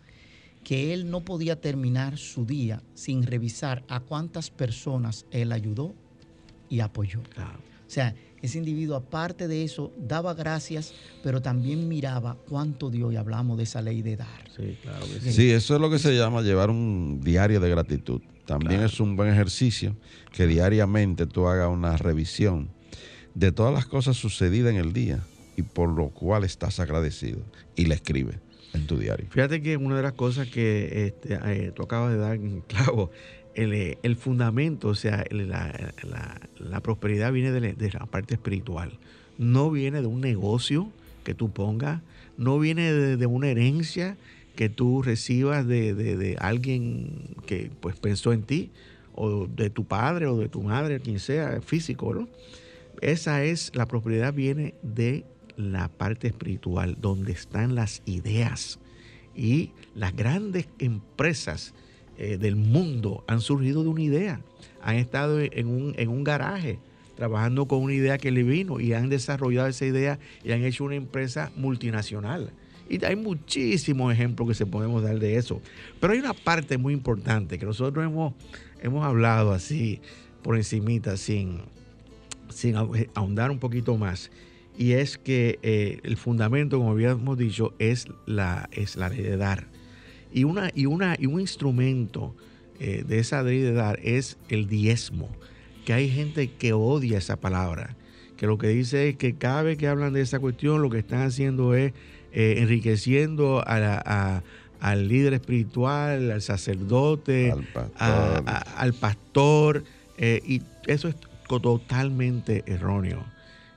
[0.64, 5.96] que él no podía terminar su día sin revisar a cuántas personas él ayudó
[6.70, 7.22] y apoyó.
[7.22, 13.16] O sea, ese individuo, aparte de eso, daba gracias, pero también miraba cuánto dio y
[13.16, 14.50] hablamos de esa ley de dar.
[14.56, 15.52] Sí, claro sí.
[15.52, 18.22] eso es lo que se llama llevar un diario de gratitud.
[18.46, 19.96] También es un buen ejercicio
[20.32, 22.70] que diariamente tú hagas una revisión
[23.34, 25.20] de todas las cosas sucedidas en el día
[25.56, 27.40] y por lo cual estás agradecido
[27.76, 28.38] y le escribes
[28.74, 29.28] en tu diario.
[29.30, 33.12] Fíjate que una de las cosas que este, eh, tú acabas de dar en clavo
[33.56, 38.98] eh, el, fundamento, o sea, la, prosperidad viene de, la parte espiritual.
[39.38, 40.90] No viene de un negocio
[41.24, 42.02] que tú pongas,
[42.38, 44.18] no viene de, una herencia
[44.56, 48.70] que tú recibas de, alguien que pues pensó en ti,
[49.14, 52.30] o de tu padre o de tu madre, quien sea, físico, ¿no?
[53.02, 55.26] Esa es, la prosperidad viene de
[55.58, 58.80] la parte espiritual, donde están las ideas
[59.36, 61.74] y las grandes empresas
[62.24, 64.42] eh, del mundo han surgido de una idea.
[64.84, 66.78] Han estado en un, en un garaje
[67.16, 70.84] trabajando con una idea que le vino y han desarrollado esa idea y han hecho
[70.84, 72.52] una empresa multinacional.
[72.88, 75.64] Y hay muchísimos ejemplos que se podemos dar de eso.
[76.00, 78.36] Pero hay una parte muy importante que nosotros hemos,
[78.84, 80.00] hemos hablado así
[80.44, 81.62] por encimita, sin,
[82.50, 82.76] sin
[83.16, 84.30] ahondar un poquito más.
[84.78, 89.81] Y es que eh, el fundamento, como habíamos dicho, es la, es la de dar.
[90.34, 92.36] Y, una, y, una, y un instrumento
[92.80, 95.30] eh, de esa ley de dar es el diezmo,
[95.86, 97.96] que hay gente que odia esa palabra,
[98.38, 101.00] que lo que dice es que cada vez que hablan de esa cuestión, lo que
[101.00, 101.94] están haciendo es
[102.34, 107.54] eh, enriqueciendo al líder espiritual, al sacerdote,
[107.98, 109.84] al pastor,
[110.18, 111.16] eh, y eso es
[111.48, 113.26] totalmente erróneo.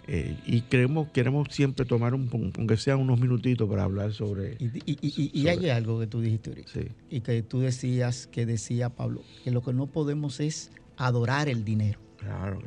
[0.07, 4.57] Eh, y queremos, queremos siempre tomar, un, aunque sea unos minutitos, para hablar sobre.
[4.59, 6.71] Y, hay algo que tú dijiste ahorita.
[7.11, 11.65] Y que tú decías, que decía Pablo, que lo que no podemos es adorar el
[11.65, 11.99] dinero.
[12.19, 12.61] Claro.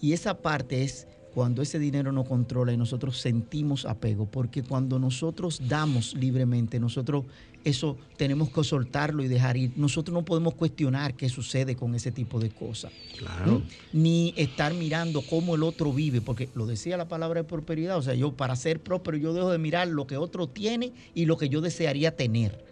[0.00, 4.98] Y esa parte es cuando ese dinero no controla y nosotros sentimos apego, porque cuando
[4.98, 7.26] nosotros damos libremente, nosotros
[7.62, 9.74] eso tenemos que soltarlo y dejar ir.
[9.76, 12.90] Nosotros no podemos cuestionar qué sucede con ese tipo de cosas.
[13.18, 13.60] Claro.
[13.92, 17.98] Ni estar mirando cómo el otro vive, porque lo decía la palabra de prosperidad.
[17.98, 21.26] O sea, yo para ser próspero, yo dejo de mirar lo que otro tiene y
[21.26, 22.64] lo que yo desearía tener.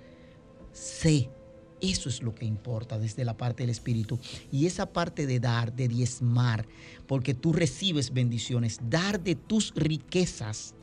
[0.73, 1.29] Sé.
[1.81, 4.19] Eso es lo que importa desde la parte del espíritu.
[4.51, 6.67] Y esa parte de dar, de diezmar,
[7.07, 10.75] porque tú recibes bendiciones, dar de tus riquezas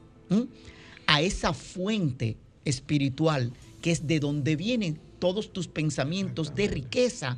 [1.08, 7.38] a esa fuente espiritual que es de donde vienen todos tus pensamientos de riqueza,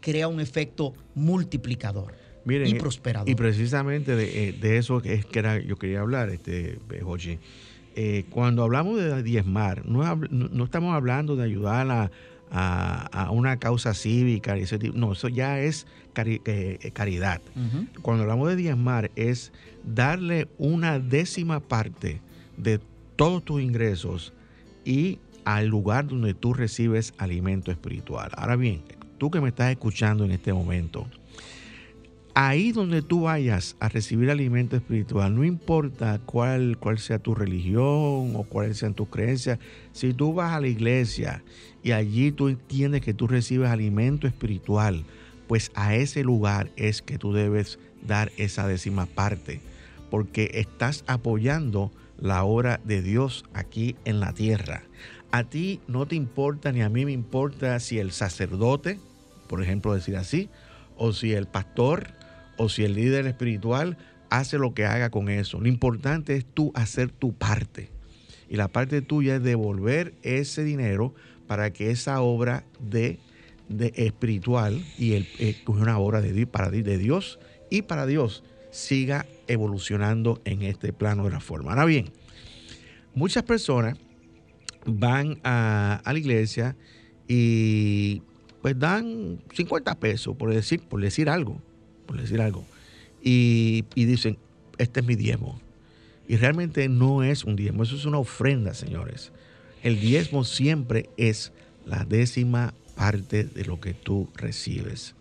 [0.00, 2.14] crea un efecto multiplicador
[2.46, 3.28] y prosperador.
[3.28, 7.38] Y precisamente de, eh, eso es que era, yo quería hablar, este, Jochi.
[7.94, 12.10] Eh, cuando hablamos de diezmar, no, no, estamos hablando de ayudar a,
[12.52, 14.96] a, una causa cívica y ese tipo.
[14.96, 17.40] No, eso ya es eh, caridad.
[18.02, 19.52] Cuando hablamos de diezmar es
[19.84, 22.20] darle una décima parte
[22.56, 22.80] de
[23.16, 24.32] todos tus ingresos
[24.84, 28.30] y al lugar donde tú recibes alimento espiritual.
[28.36, 28.82] Ahora bien,
[29.18, 31.06] tú que me estás escuchando en este momento,
[32.34, 38.32] ahí donde tú vayas a recibir alimento espiritual, no importa cuál, cuál sea tu religión
[38.34, 39.58] o cuáles sean tus creencias,
[39.92, 41.42] si tú vas a la iglesia
[41.82, 45.04] y allí tú entiendes que tú recibes alimento espiritual,
[45.46, 49.60] pues a ese lugar es que tú debes dar esa décima parte,
[50.10, 54.82] porque estás apoyando la obra de Dios aquí en la tierra.
[55.30, 59.00] A ti no te importa ni a mí me importa si el sacerdote,
[59.48, 60.48] por ejemplo decir así,
[60.96, 62.21] o si el pastor,
[62.62, 63.96] o si el líder espiritual
[64.30, 65.60] hace lo que haga con eso.
[65.60, 67.90] Lo importante es tú hacer tu parte.
[68.48, 71.12] Y la parte tuya es devolver ese dinero
[71.48, 73.18] para que esa obra de,
[73.68, 79.26] de espiritual y el, eh, una obra de, para, de Dios y para Dios siga
[79.48, 81.72] evolucionando en este plano de la forma.
[81.72, 82.12] Ahora bien,
[83.12, 83.98] muchas personas
[84.86, 86.76] van a, a la iglesia
[87.26, 88.22] y
[88.60, 91.60] pues dan 50 pesos, por decir, por decir algo
[92.12, 92.66] por decir algo,
[93.22, 94.36] y, dicen,
[94.76, 95.58] este es mi diezmo.
[96.28, 99.32] Y realmente no es un diezmo, eso es una ofrenda, señores.
[99.82, 101.52] El diezmo siempre es
[101.86, 105.14] la décima parte de lo que tú recibes.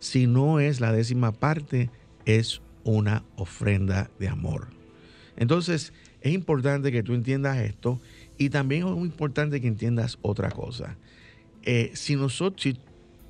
[0.00, 1.88] Si no es la décima parte,
[2.26, 4.68] es una ofrenda de amor.
[5.38, 7.98] Entonces, es importante que tú entiendas esto
[8.36, 10.98] y también es muy importante que entiendas otra cosa.
[11.62, 12.76] Eh, si, nosotros, si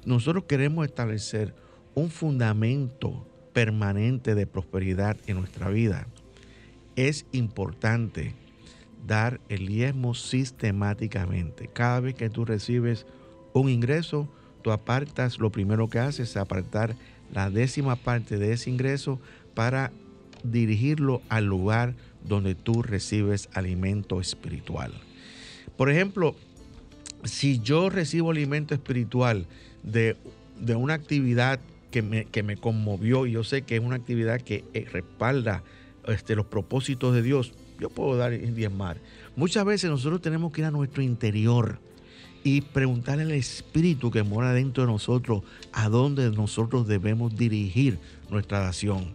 [0.05, 1.55] nosotros queremos establecer
[1.95, 6.07] un fundamento permanente de prosperidad en nuestra vida,
[6.97, 8.35] es importante
[9.07, 11.69] dar el diezmo sistemáticamente.
[11.73, 13.07] Cada vez que tú recibes
[13.53, 14.29] un ingreso,
[14.63, 16.97] tú apartas, lo primero que haces es apartar
[17.33, 19.21] la décima parte de ese ingreso
[19.55, 19.93] para
[20.43, 24.93] dirigirlo al lugar donde tú recibes alimento espiritual.
[25.77, 26.35] Por ejemplo,
[27.25, 29.47] si yo recibo alimento espiritual
[29.83, 30.17] de,
[30.61, 31.61] de una actividad
[32.03, 35.63] que me, conmovió y yo sé que es una actividad que eh, respalda
[36.09, 38.97] este, los propósitos de Dios, yo puedo dar y diezmar.
[39.37, 41.79] Muchas veces nosotros tenemos que ir a nuestro interior
[42.43, 45.43] y preguntarle al Espíritu que mora dentro de nosotros
[45.73, 49.13] a dónde nosotros debemos dirigir nuestra acción.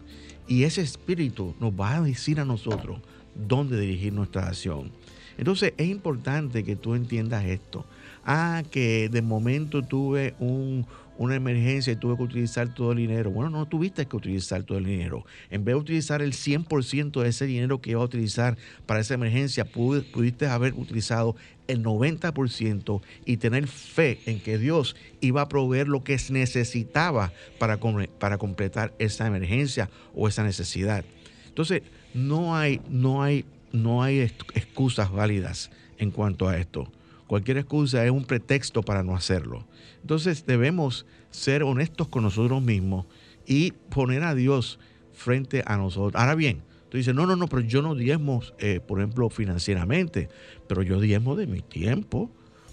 [0.48, 3.00] Y ese Espíritu nos va a decir a nosotros
[3.34, 4.90] dónde dirigir nuestra acción.
[5.36, 7.84] Entonces es importante que tú entiendas esto.
[8.24, 10.86] Ah, que de momento tuve un,
[11.20, 13.30] una emergencia y tuve que utilizar todo el dinero.
[13.30, 15.26] Bueno, no tuviste que utilizar todo el dinero.
[15.50, 18.56] En vez de utilizar el 100% de ese dinero que iba a utilizar
[18.86, 21.36] para esa emergencia, pudiste haber utilizado
[21.68, 27.78] el 90% y tener fe en que Dios iba a proveer lo que necesitaba para,
[28.18, 31.04] para completar esa emergencia o esa necesidad.
[31.48, 31.82] Entonces,
[32.14, 34.20] no hay, no hay, no hay
[34.54, 36.90] excusas válidas en cuanto a esto.
[37.26, 39.66] Cualquier excusa es un pretexto para no hacerlo.
[40.02, 43.06] Entonces debemos ser honestos con nosotros mismos
[43.46, 44.78] y poner a Dios
[45.12, 46.20] frente a nosotros.
[46.20, 50.28] Ahora bien, tú dices, no, no, no, pero yo no diezmo, eh, por ejemplo, financieramente,
[50.66, 52.30] pero yo diezmo de mi tiempo,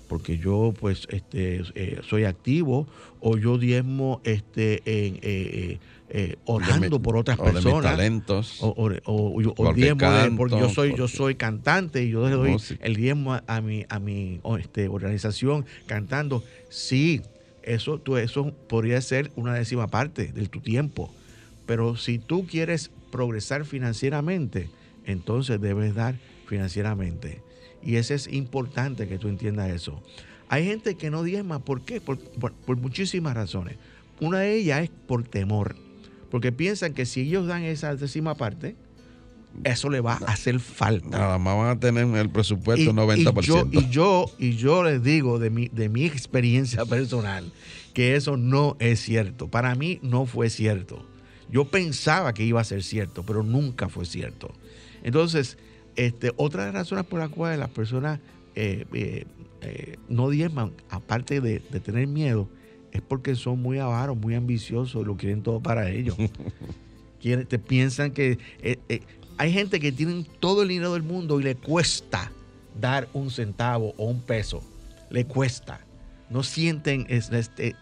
[0.07, 2.87] porque yo pues este, eh, soy activo,
[3.19, 5.19] o yo diezmo este, en...
[5.21, 7.83] Eh, eh, orando por otras personas.
[7.83, 8.59] talentos.
[8.61, 13.37] O, o, diezmo porque yo soy, yo soy cantante y yo le doy el diezmo
[13.45, 16.43] a, mi, a mi este, organización cantando.
[16.69, 17.21] Sí,
[17.63, 21.13] eso, tú, eso podría ser una décima parte de tu tiempo.
[21.65, 24.69] Pero si tú quieres progresar financieramente,
[25.05, 26.15] entonces debes dar
[26.47, 27.41] financieramente.
[27.83, 30.01] Y eso es importante que tú entiendas eso.
[30.49, 31.99] Hay gente que no diezma, ¿por qué?
[31.99, 33.77] por muchísimas razones.
[34.19, 35.75] Una de ellas es por temor
[36.29, 38.75] porque piensan que si ellos dan esa décima parte,
[39.63, 41.17] eso le va a hacer falta.
[41.17, 43.43] Nada más van a tener el presupuesto 90%.
[43.43, 47.51] Y yo, y yo, y yo les digo de mi, de mi experiencia personal
[47.93, 49.47] que eso no es cierto.
[49.47, 51.05] Para mí no fue cierto.
[51.49, 54.53] Yo pensaba que iba a ser cierto, pero nunca fue cierto.
[55.03, 55.57] Entonces,
[55.95, 58.19] este, otra de las razones por las cuales las personas
[58.55, 59.25] eh, eh,
[59.61, 62.49] eh, no diezman, aparte de, de tener miedo,
[62.91, 66.15] es porque son muy avaros, muy ambiciosos, lo quieren todo para ellos.
[67.47, 69.01] te piensan que eh, eh,
[69.37, 72.31] hay gente que tiene todo el dinero del mundo y le cuesta
[72.79, 74.63] dar un centavo o un peso.
[75.09, 75.81] Le cuesta.
[76.29, 77.75] No sienten, este,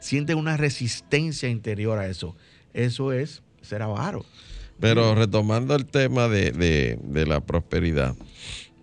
[0.00, 2.36] sienten una resistencia interior a eso.
[2.72, 4.24] Eso es ser avaro.
[4.78, 8.14] Pero retomando el tema de la prosperidad,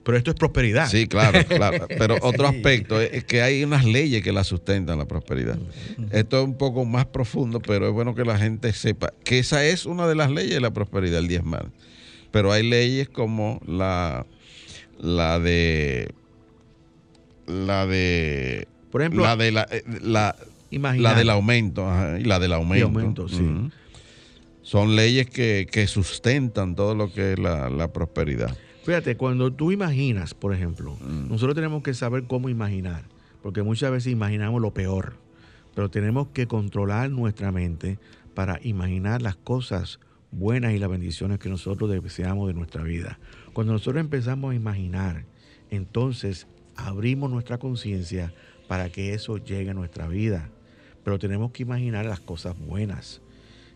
[0.06, 0.88] pero esto es prosperidad.
[0.88, 1.88] Sí, claro, claro.
[1.98, 5.58] Pero otro aspecto es que hay unas leyes que la sustentan la prosperidad.
[6.12, 9.66] Esto es un poco más profundo, pero es bueno que la gente sepa que esa
[9.66, 11.72] es una de las leyes de la prosperidad, el diezmal.
[12.36, 14.26] Pero hay leyes como la,
[15.00, 16.14] la de
[17.48, 20.36] la de por ejemplo la de la, eh, la,
[20.70, 21.88] la del aumento
[22.20, 23.72] y la del aumento, sí.
[24.64, 28.54] son leyes que, sustentan todo lo que es la, prosperidad.
[28.84, 31.30] Fíjate, cuando tú imaginas, por ejemplo, mm.
[31.30, 33.06] nosotros tenemos que saber cómo imaginar,
[33.42, 35.14] porque muchas veces imaginamos lo peor,
[35.74, 37.98] pero tenemos que controlar nuestra mente
[38.34, 40.02] para imaginar las cosas
[40.38, 43.20] buenas y las bendiciones que nosotros deseamos de nuestra vida.
[43.54, 45.26] Cuando nosotros empezamos a imaginar,
[45.72, 48.34] entonces abrimos nuestra conciencia
[48.68, 50.50] para que eso llegue a nuestra vida.
[51.04, 53.22] Pero tenemos que imaginar las cosas buenas.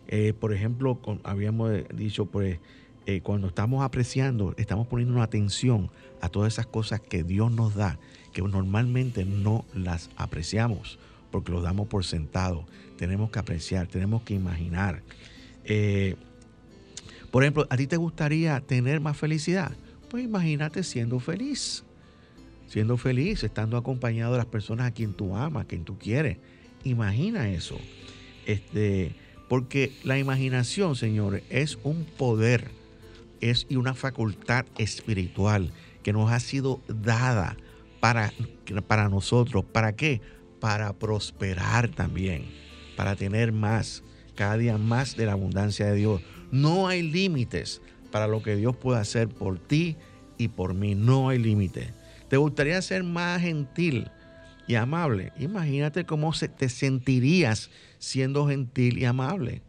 [0.08, 2.58] Eh, por ejemplo, habíamos dicho, pues,
[3.06, 5.90] eh, cuando estamos apreciando, estamos poniendo una atención
[6.20, 7.98] a todas esas cosas que Dios nos da,
[8.32, 10.98] que normalmente no las apreciamos,
[11.30, 12.66] porque lo damos por sentado.
[12.98, 15.02] Tenemos que apreciar, tenemos que imaginar.
[15.64, 16.16] Eh,
[17.30, 19.72] por ejemplo, ¿a ti te gustaría tener más felicidad?
[20.08, 21.84] Pues imagínate siendo feliz.
[22.66, 26.38] Siendo feliz, estando acompañado de las personas a quien tú amas, a quien tú quieres.
[26.84, 27.78] Imagina eso.
[28.46, 29.14] Este,
[29.48, 32.70] porque la imaginación, señores, es un poder,
[33.40, 35.72] es y una facultad espiritual
[36.02, 37.56] que nos ha sido dada
[38.00, 38.32] para,
[38.86, 39.64] para nosotros.
[39.64, 40.20] ¿Para qué?
[40.60, 42.46] Para prosperar también,
[42.96, 44.02] para tener más,
[44.34, 46.22] cada día más de la abundancia de Dios.
[46.50, 47.80] No hay límites
[48.10, 49.96] para lo que Dios puede hacer por ti
[50.38, 50.94] y por mí.
[50.94, 51.90] No hay límite.
[52.28, 54.08] ¿Te gustaría ser más gentil
[54.66, 55.32] y amable?
[55.38, 59.62] Imagínate cómo te sentirías siendo gentil y amable.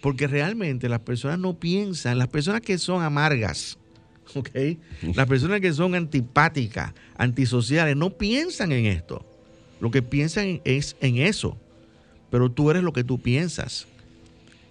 [0.00, 3.78] Porque realmente las personas no piensan, las personas que son amargas,
[4.34, 4.50] ¿ok?
[5.14, 9.24] Las personas que son antipáticas, antisociales, no piensan en esto.
[9.80, 11.56] Lo que piensan es en eso.
[12.30, 13.86] Pero tú eres lo que tú piensas.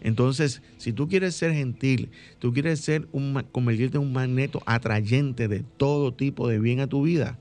[0.03, 5.47] Entonces, si tú quieres ser gentil, tú quieres ser un, convertirte en un magneto atrayente
[5.47, 7.39] de todo tipo de bien a tu vida,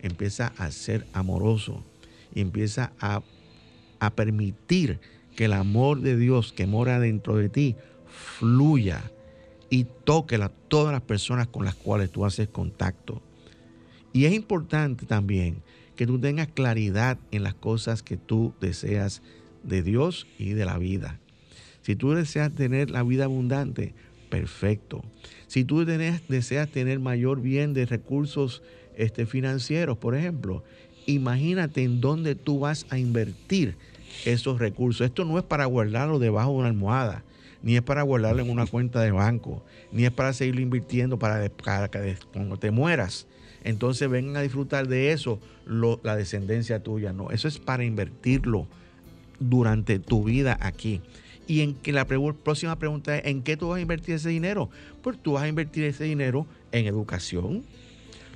[0.00, 1.84] empieza a ser amoroso
[2.34, 3.22] y empieza a,
[4.14, 5.00] permitir
[5.36, 9.10] que el amor de Dios que mora dentro de ti fluya
[9.70, 13.20] y toque a todas las personas con las cuales tú haces contacto.
[14.14, 15.62] Y es importante también
[15.94, 19.20] que tú tengas claridad en las cosas que tú deseas
[19.62, 21.20] de Dios y de la vida.
[21.88, 23.94] Si tú deseas tener la vida abundante,
[24.28, 25.02] perfecto.
[25.46, 28.62] Si tú deseas tener mayor bien de recursos
[28.94, 30.62] este, financieros, por ejemplo,
[31.06, 33.76] imagínate en dónde tú vas a invertir
[34.26, 35.06] esos recursos.
[35.06, 37.24] Esto no es para guardarlo debajo de una almohada,
[37.62, 41.48] ni es para guardarlo en una cuenta de banco, ni es para seguirlo invirtiendo para,
[41.88, 43.26] que cuando te mueras.
[43.64, 47.14] Entonces vengan a disfrutar de eso la descendencia tuya.
[47.14, 48.66] No, eso es para invertirlo
[49.40, 51.00] durante tu vida aquí.
[51.48, 54.68] Y en que la próxima pregunta es, ¿en qué tú vas a invertir ese dinero?
[55.02, 57.64] Pues tú vas a invertir ese dinero en educación,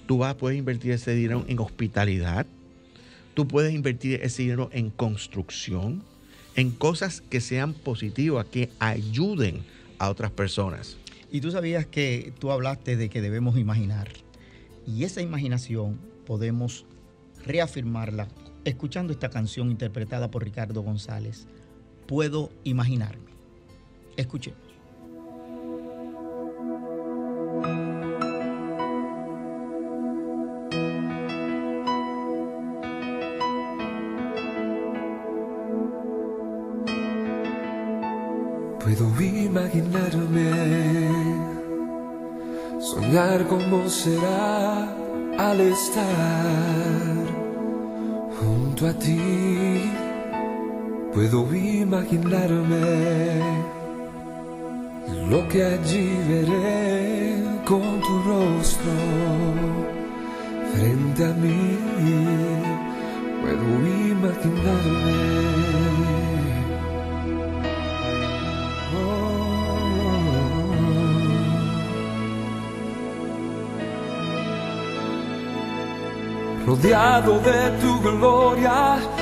[0.07, 2.47] tú vas a poder invertir ese dinero en hospitalidad,
[3.35, 6.03] tú puedes invertir ese dinero en construcción,
[6.57, 9.63] en cosas que sean positivas, que ayuden
[9.99, 10.97] a otras personas.
[11.31, 14.09] Y tú sabías que tú hablaste de que debemos imaginar.
[14.87, 16.87] Y esa imaginación podemos
[17.45, 18.29] reafirmarla
[18.65, 21.47] escuchando esta canción interpretada por Ricardo González
[22.07, 23.33] puedo imaginarme.
[24.17, 24.61] Escuchemos.
[38.83, 40.51] Puedo imaginarme,
[42.81, 44.93] soñar cómo será
[45.39, 47.27] al estar
[48.39, 49.92] junto a ti
[51.15, 53.43] Puedo imaginarme
[55.29, 57.37] lo que allí veré
[57.67, 58.93] con tu rostro
[60.73, 61.79] frente a mí.
[63.43, 63.67] Puedo
[64.11, 65.17] imaginarme.
[68.97, 69.45] Oh.
[76.67, 79.22] Rodeado de tu gloria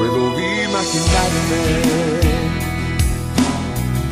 [0.00, 1.62] Puedo imaginarme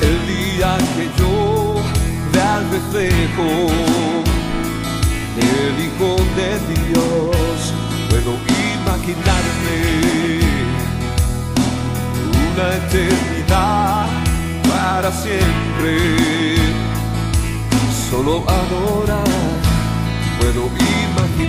[0.03, 1.77] el día que yo
[2.31, 3.49] vea al reflejo
[5.39, 7.57] del Hijo de Dios,
[8.11, 8.33] puedo
[8.75, 9.79] imaginarme
[12.53, 14.07] una eternidad
[14.69, 15.95] para siempre.
[18.11, 19.25] Solo adorar
[20.39, 21.48] puedo imaginarme.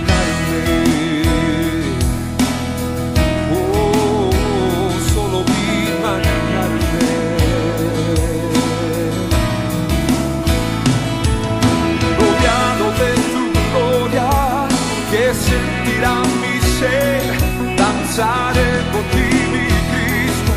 [17.76, 20.52] Danzaré por ti, mi Cristo,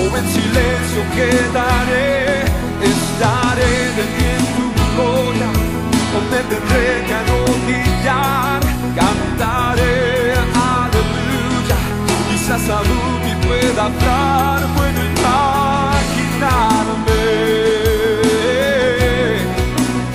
[0.00, 2.44] o en silencio quedaré,
[2.92, 5.48] estaré de ti en tu gloria,
[6.12, 8.60] donde tendré que arrodillar,
[8.94, 11.78] cantaré aleluya,
[12.30, 16.12] quizás salud y pueda hablar, puedo imaginarme.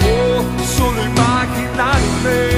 [0.05, 0.43] Oh,
[0.77, 2.56] solo imaginarme.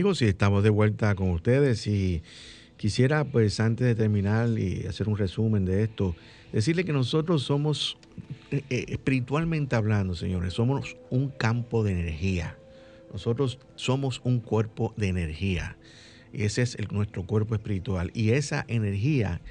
[0.00, 2.22] Amigos, y estamos de vuelta con ustedes y
[2.78, 6.16] quisiera pues antes de terminar y hacer un resumen de esto,
[6.54, 7.98] decirle que nosotros somos,
[8.50, 12.56] eh, eh, espiritualmente hablando, señores, somos un campo de energía.
[13.12, 15.76] Nosotros somos un cuerpo de energía.
[16.32, 18.10] Y ese es nuestro cuerpo espiritual.
[18.14, 19.42] Y esa energía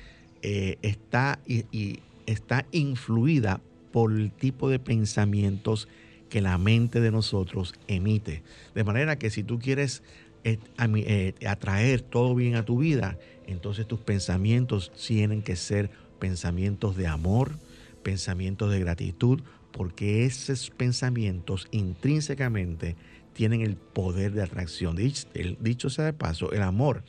[0.42, 5.88] eh, está, y está influida por el tipo de pensamientos
[6.30, 8.44] que la mente de nosotros emite.
[8.76, 10.04] De manera que si tú quieres
[10.44, 13.18] eh, eh, atraer todo bien a tu vida,
[13.48, 17.58] entonces tus pensamientos tienen que ser pensamientos de amor,
[18.04, 22.96] pensamientos de gratitud, porque esos pensamientos intrínsecamente
[23.34, 24.96] tienen el poder de atracción.
[24.96, 27.04] Dicho sea de paso, el amor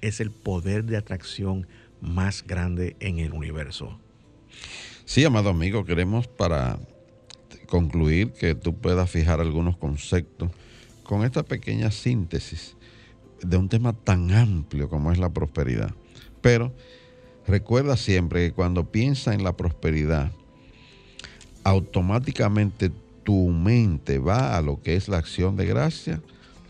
[0.00, 1.66] es el poder de atracción
[2.00, 3.98] más grande en el universo.
[5.04, 6.78] Sí, amado amigo, queremos para
[7.66, 10.50] concluir que tú puedas fijar algunos conceptos
[11.02, 12.76] con esta pequeña síntesis
[13.42, 15.94] de un tema tan amplio como es la prosperidad.
[16.40, 16.72] Pero
[17.46, 20.32] recuerda siempre que cuando piensas en la prosperidad,
[21.62, 22.90] automáticamente
[23.22, 26.20] tu mente va a lo que es la acción de gracia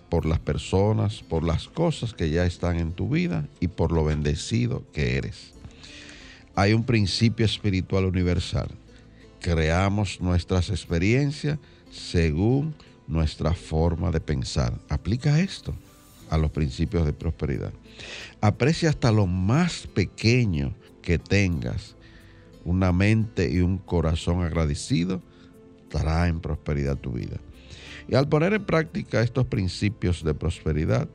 [0.08, 4.04] por las personas, por las cosas que ya están en tu vida y por lo
[4.04, 5.54] bendecido que eres
[6.54, 8.68] hay un principio espiritual universal.
[9.44, 11.58] Creamos nuestras experiencias
[11.90, 12.74] según
[13.06, 14.72] nuestra forma de pensar.
[14.88, 15.74] Aplica esto
[16.30, 17.70] a los principios de prosperidad.
[18.40, 20.72] Aprecia hasta lo más pequeño
[21.02, 21.94] que tengas.
[22.64, 25.20] Una mente y un corazón agradecido
[25.90, 27.36] traen prosperidad a tu vida.
[28.08, 31.06] Y al poner en práctica estos principios de prosperidad,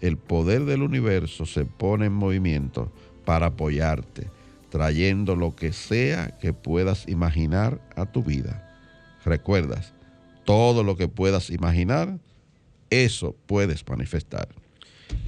[0.00, 2.90] el poder del universo se pone en movimiento
[3.26, 4.30] para apoyarte,
[4.74, 8.68] trayendo lo que sea que puedas imaginar a tu vida.
[9.24, 9.94] Recuerdas,
[10.42, 12.18] todo lo que puedas imaginar,
[12.90, 14.48] eso puedes manifestar.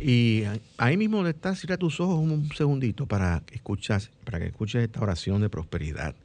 [0.02, 0.42] Y
[0.78, 4.82] ahí mismo donde estás, cierra tus ojos un segundito para que escuchas, para que escuches
[4.82, 6.16] esta oración de prosperidad.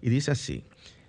[0.00, 0.62] Y dice así: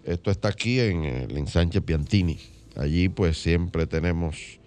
[0.05, 2.37] esto está aquí en el ensanche Piantini.
[2.75, 4.59] Allí, pues, siempre tenemos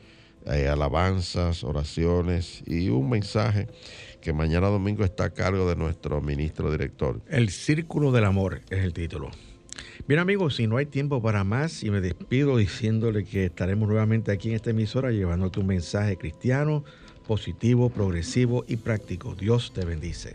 [0.46, 3.68] eh, alabanzas, oraciones y un mensaje
[4.20, 7.20] que mañana domingo está a cargo de nuestro ministro director.
[7.28, 9.30] El Círculo del Amor es el título.
[10.08, 14.32] Bien amigos, si no hay tiempo para más, y me despido diciéndole que estaremos nuevamente
[14.32, 16.84] aquí en esta emisora llevándote un mensaje cristiano,
[17.26, 19.34] positivo, progresivo y práctico.
[19.34, 20.34] Dios te bendice.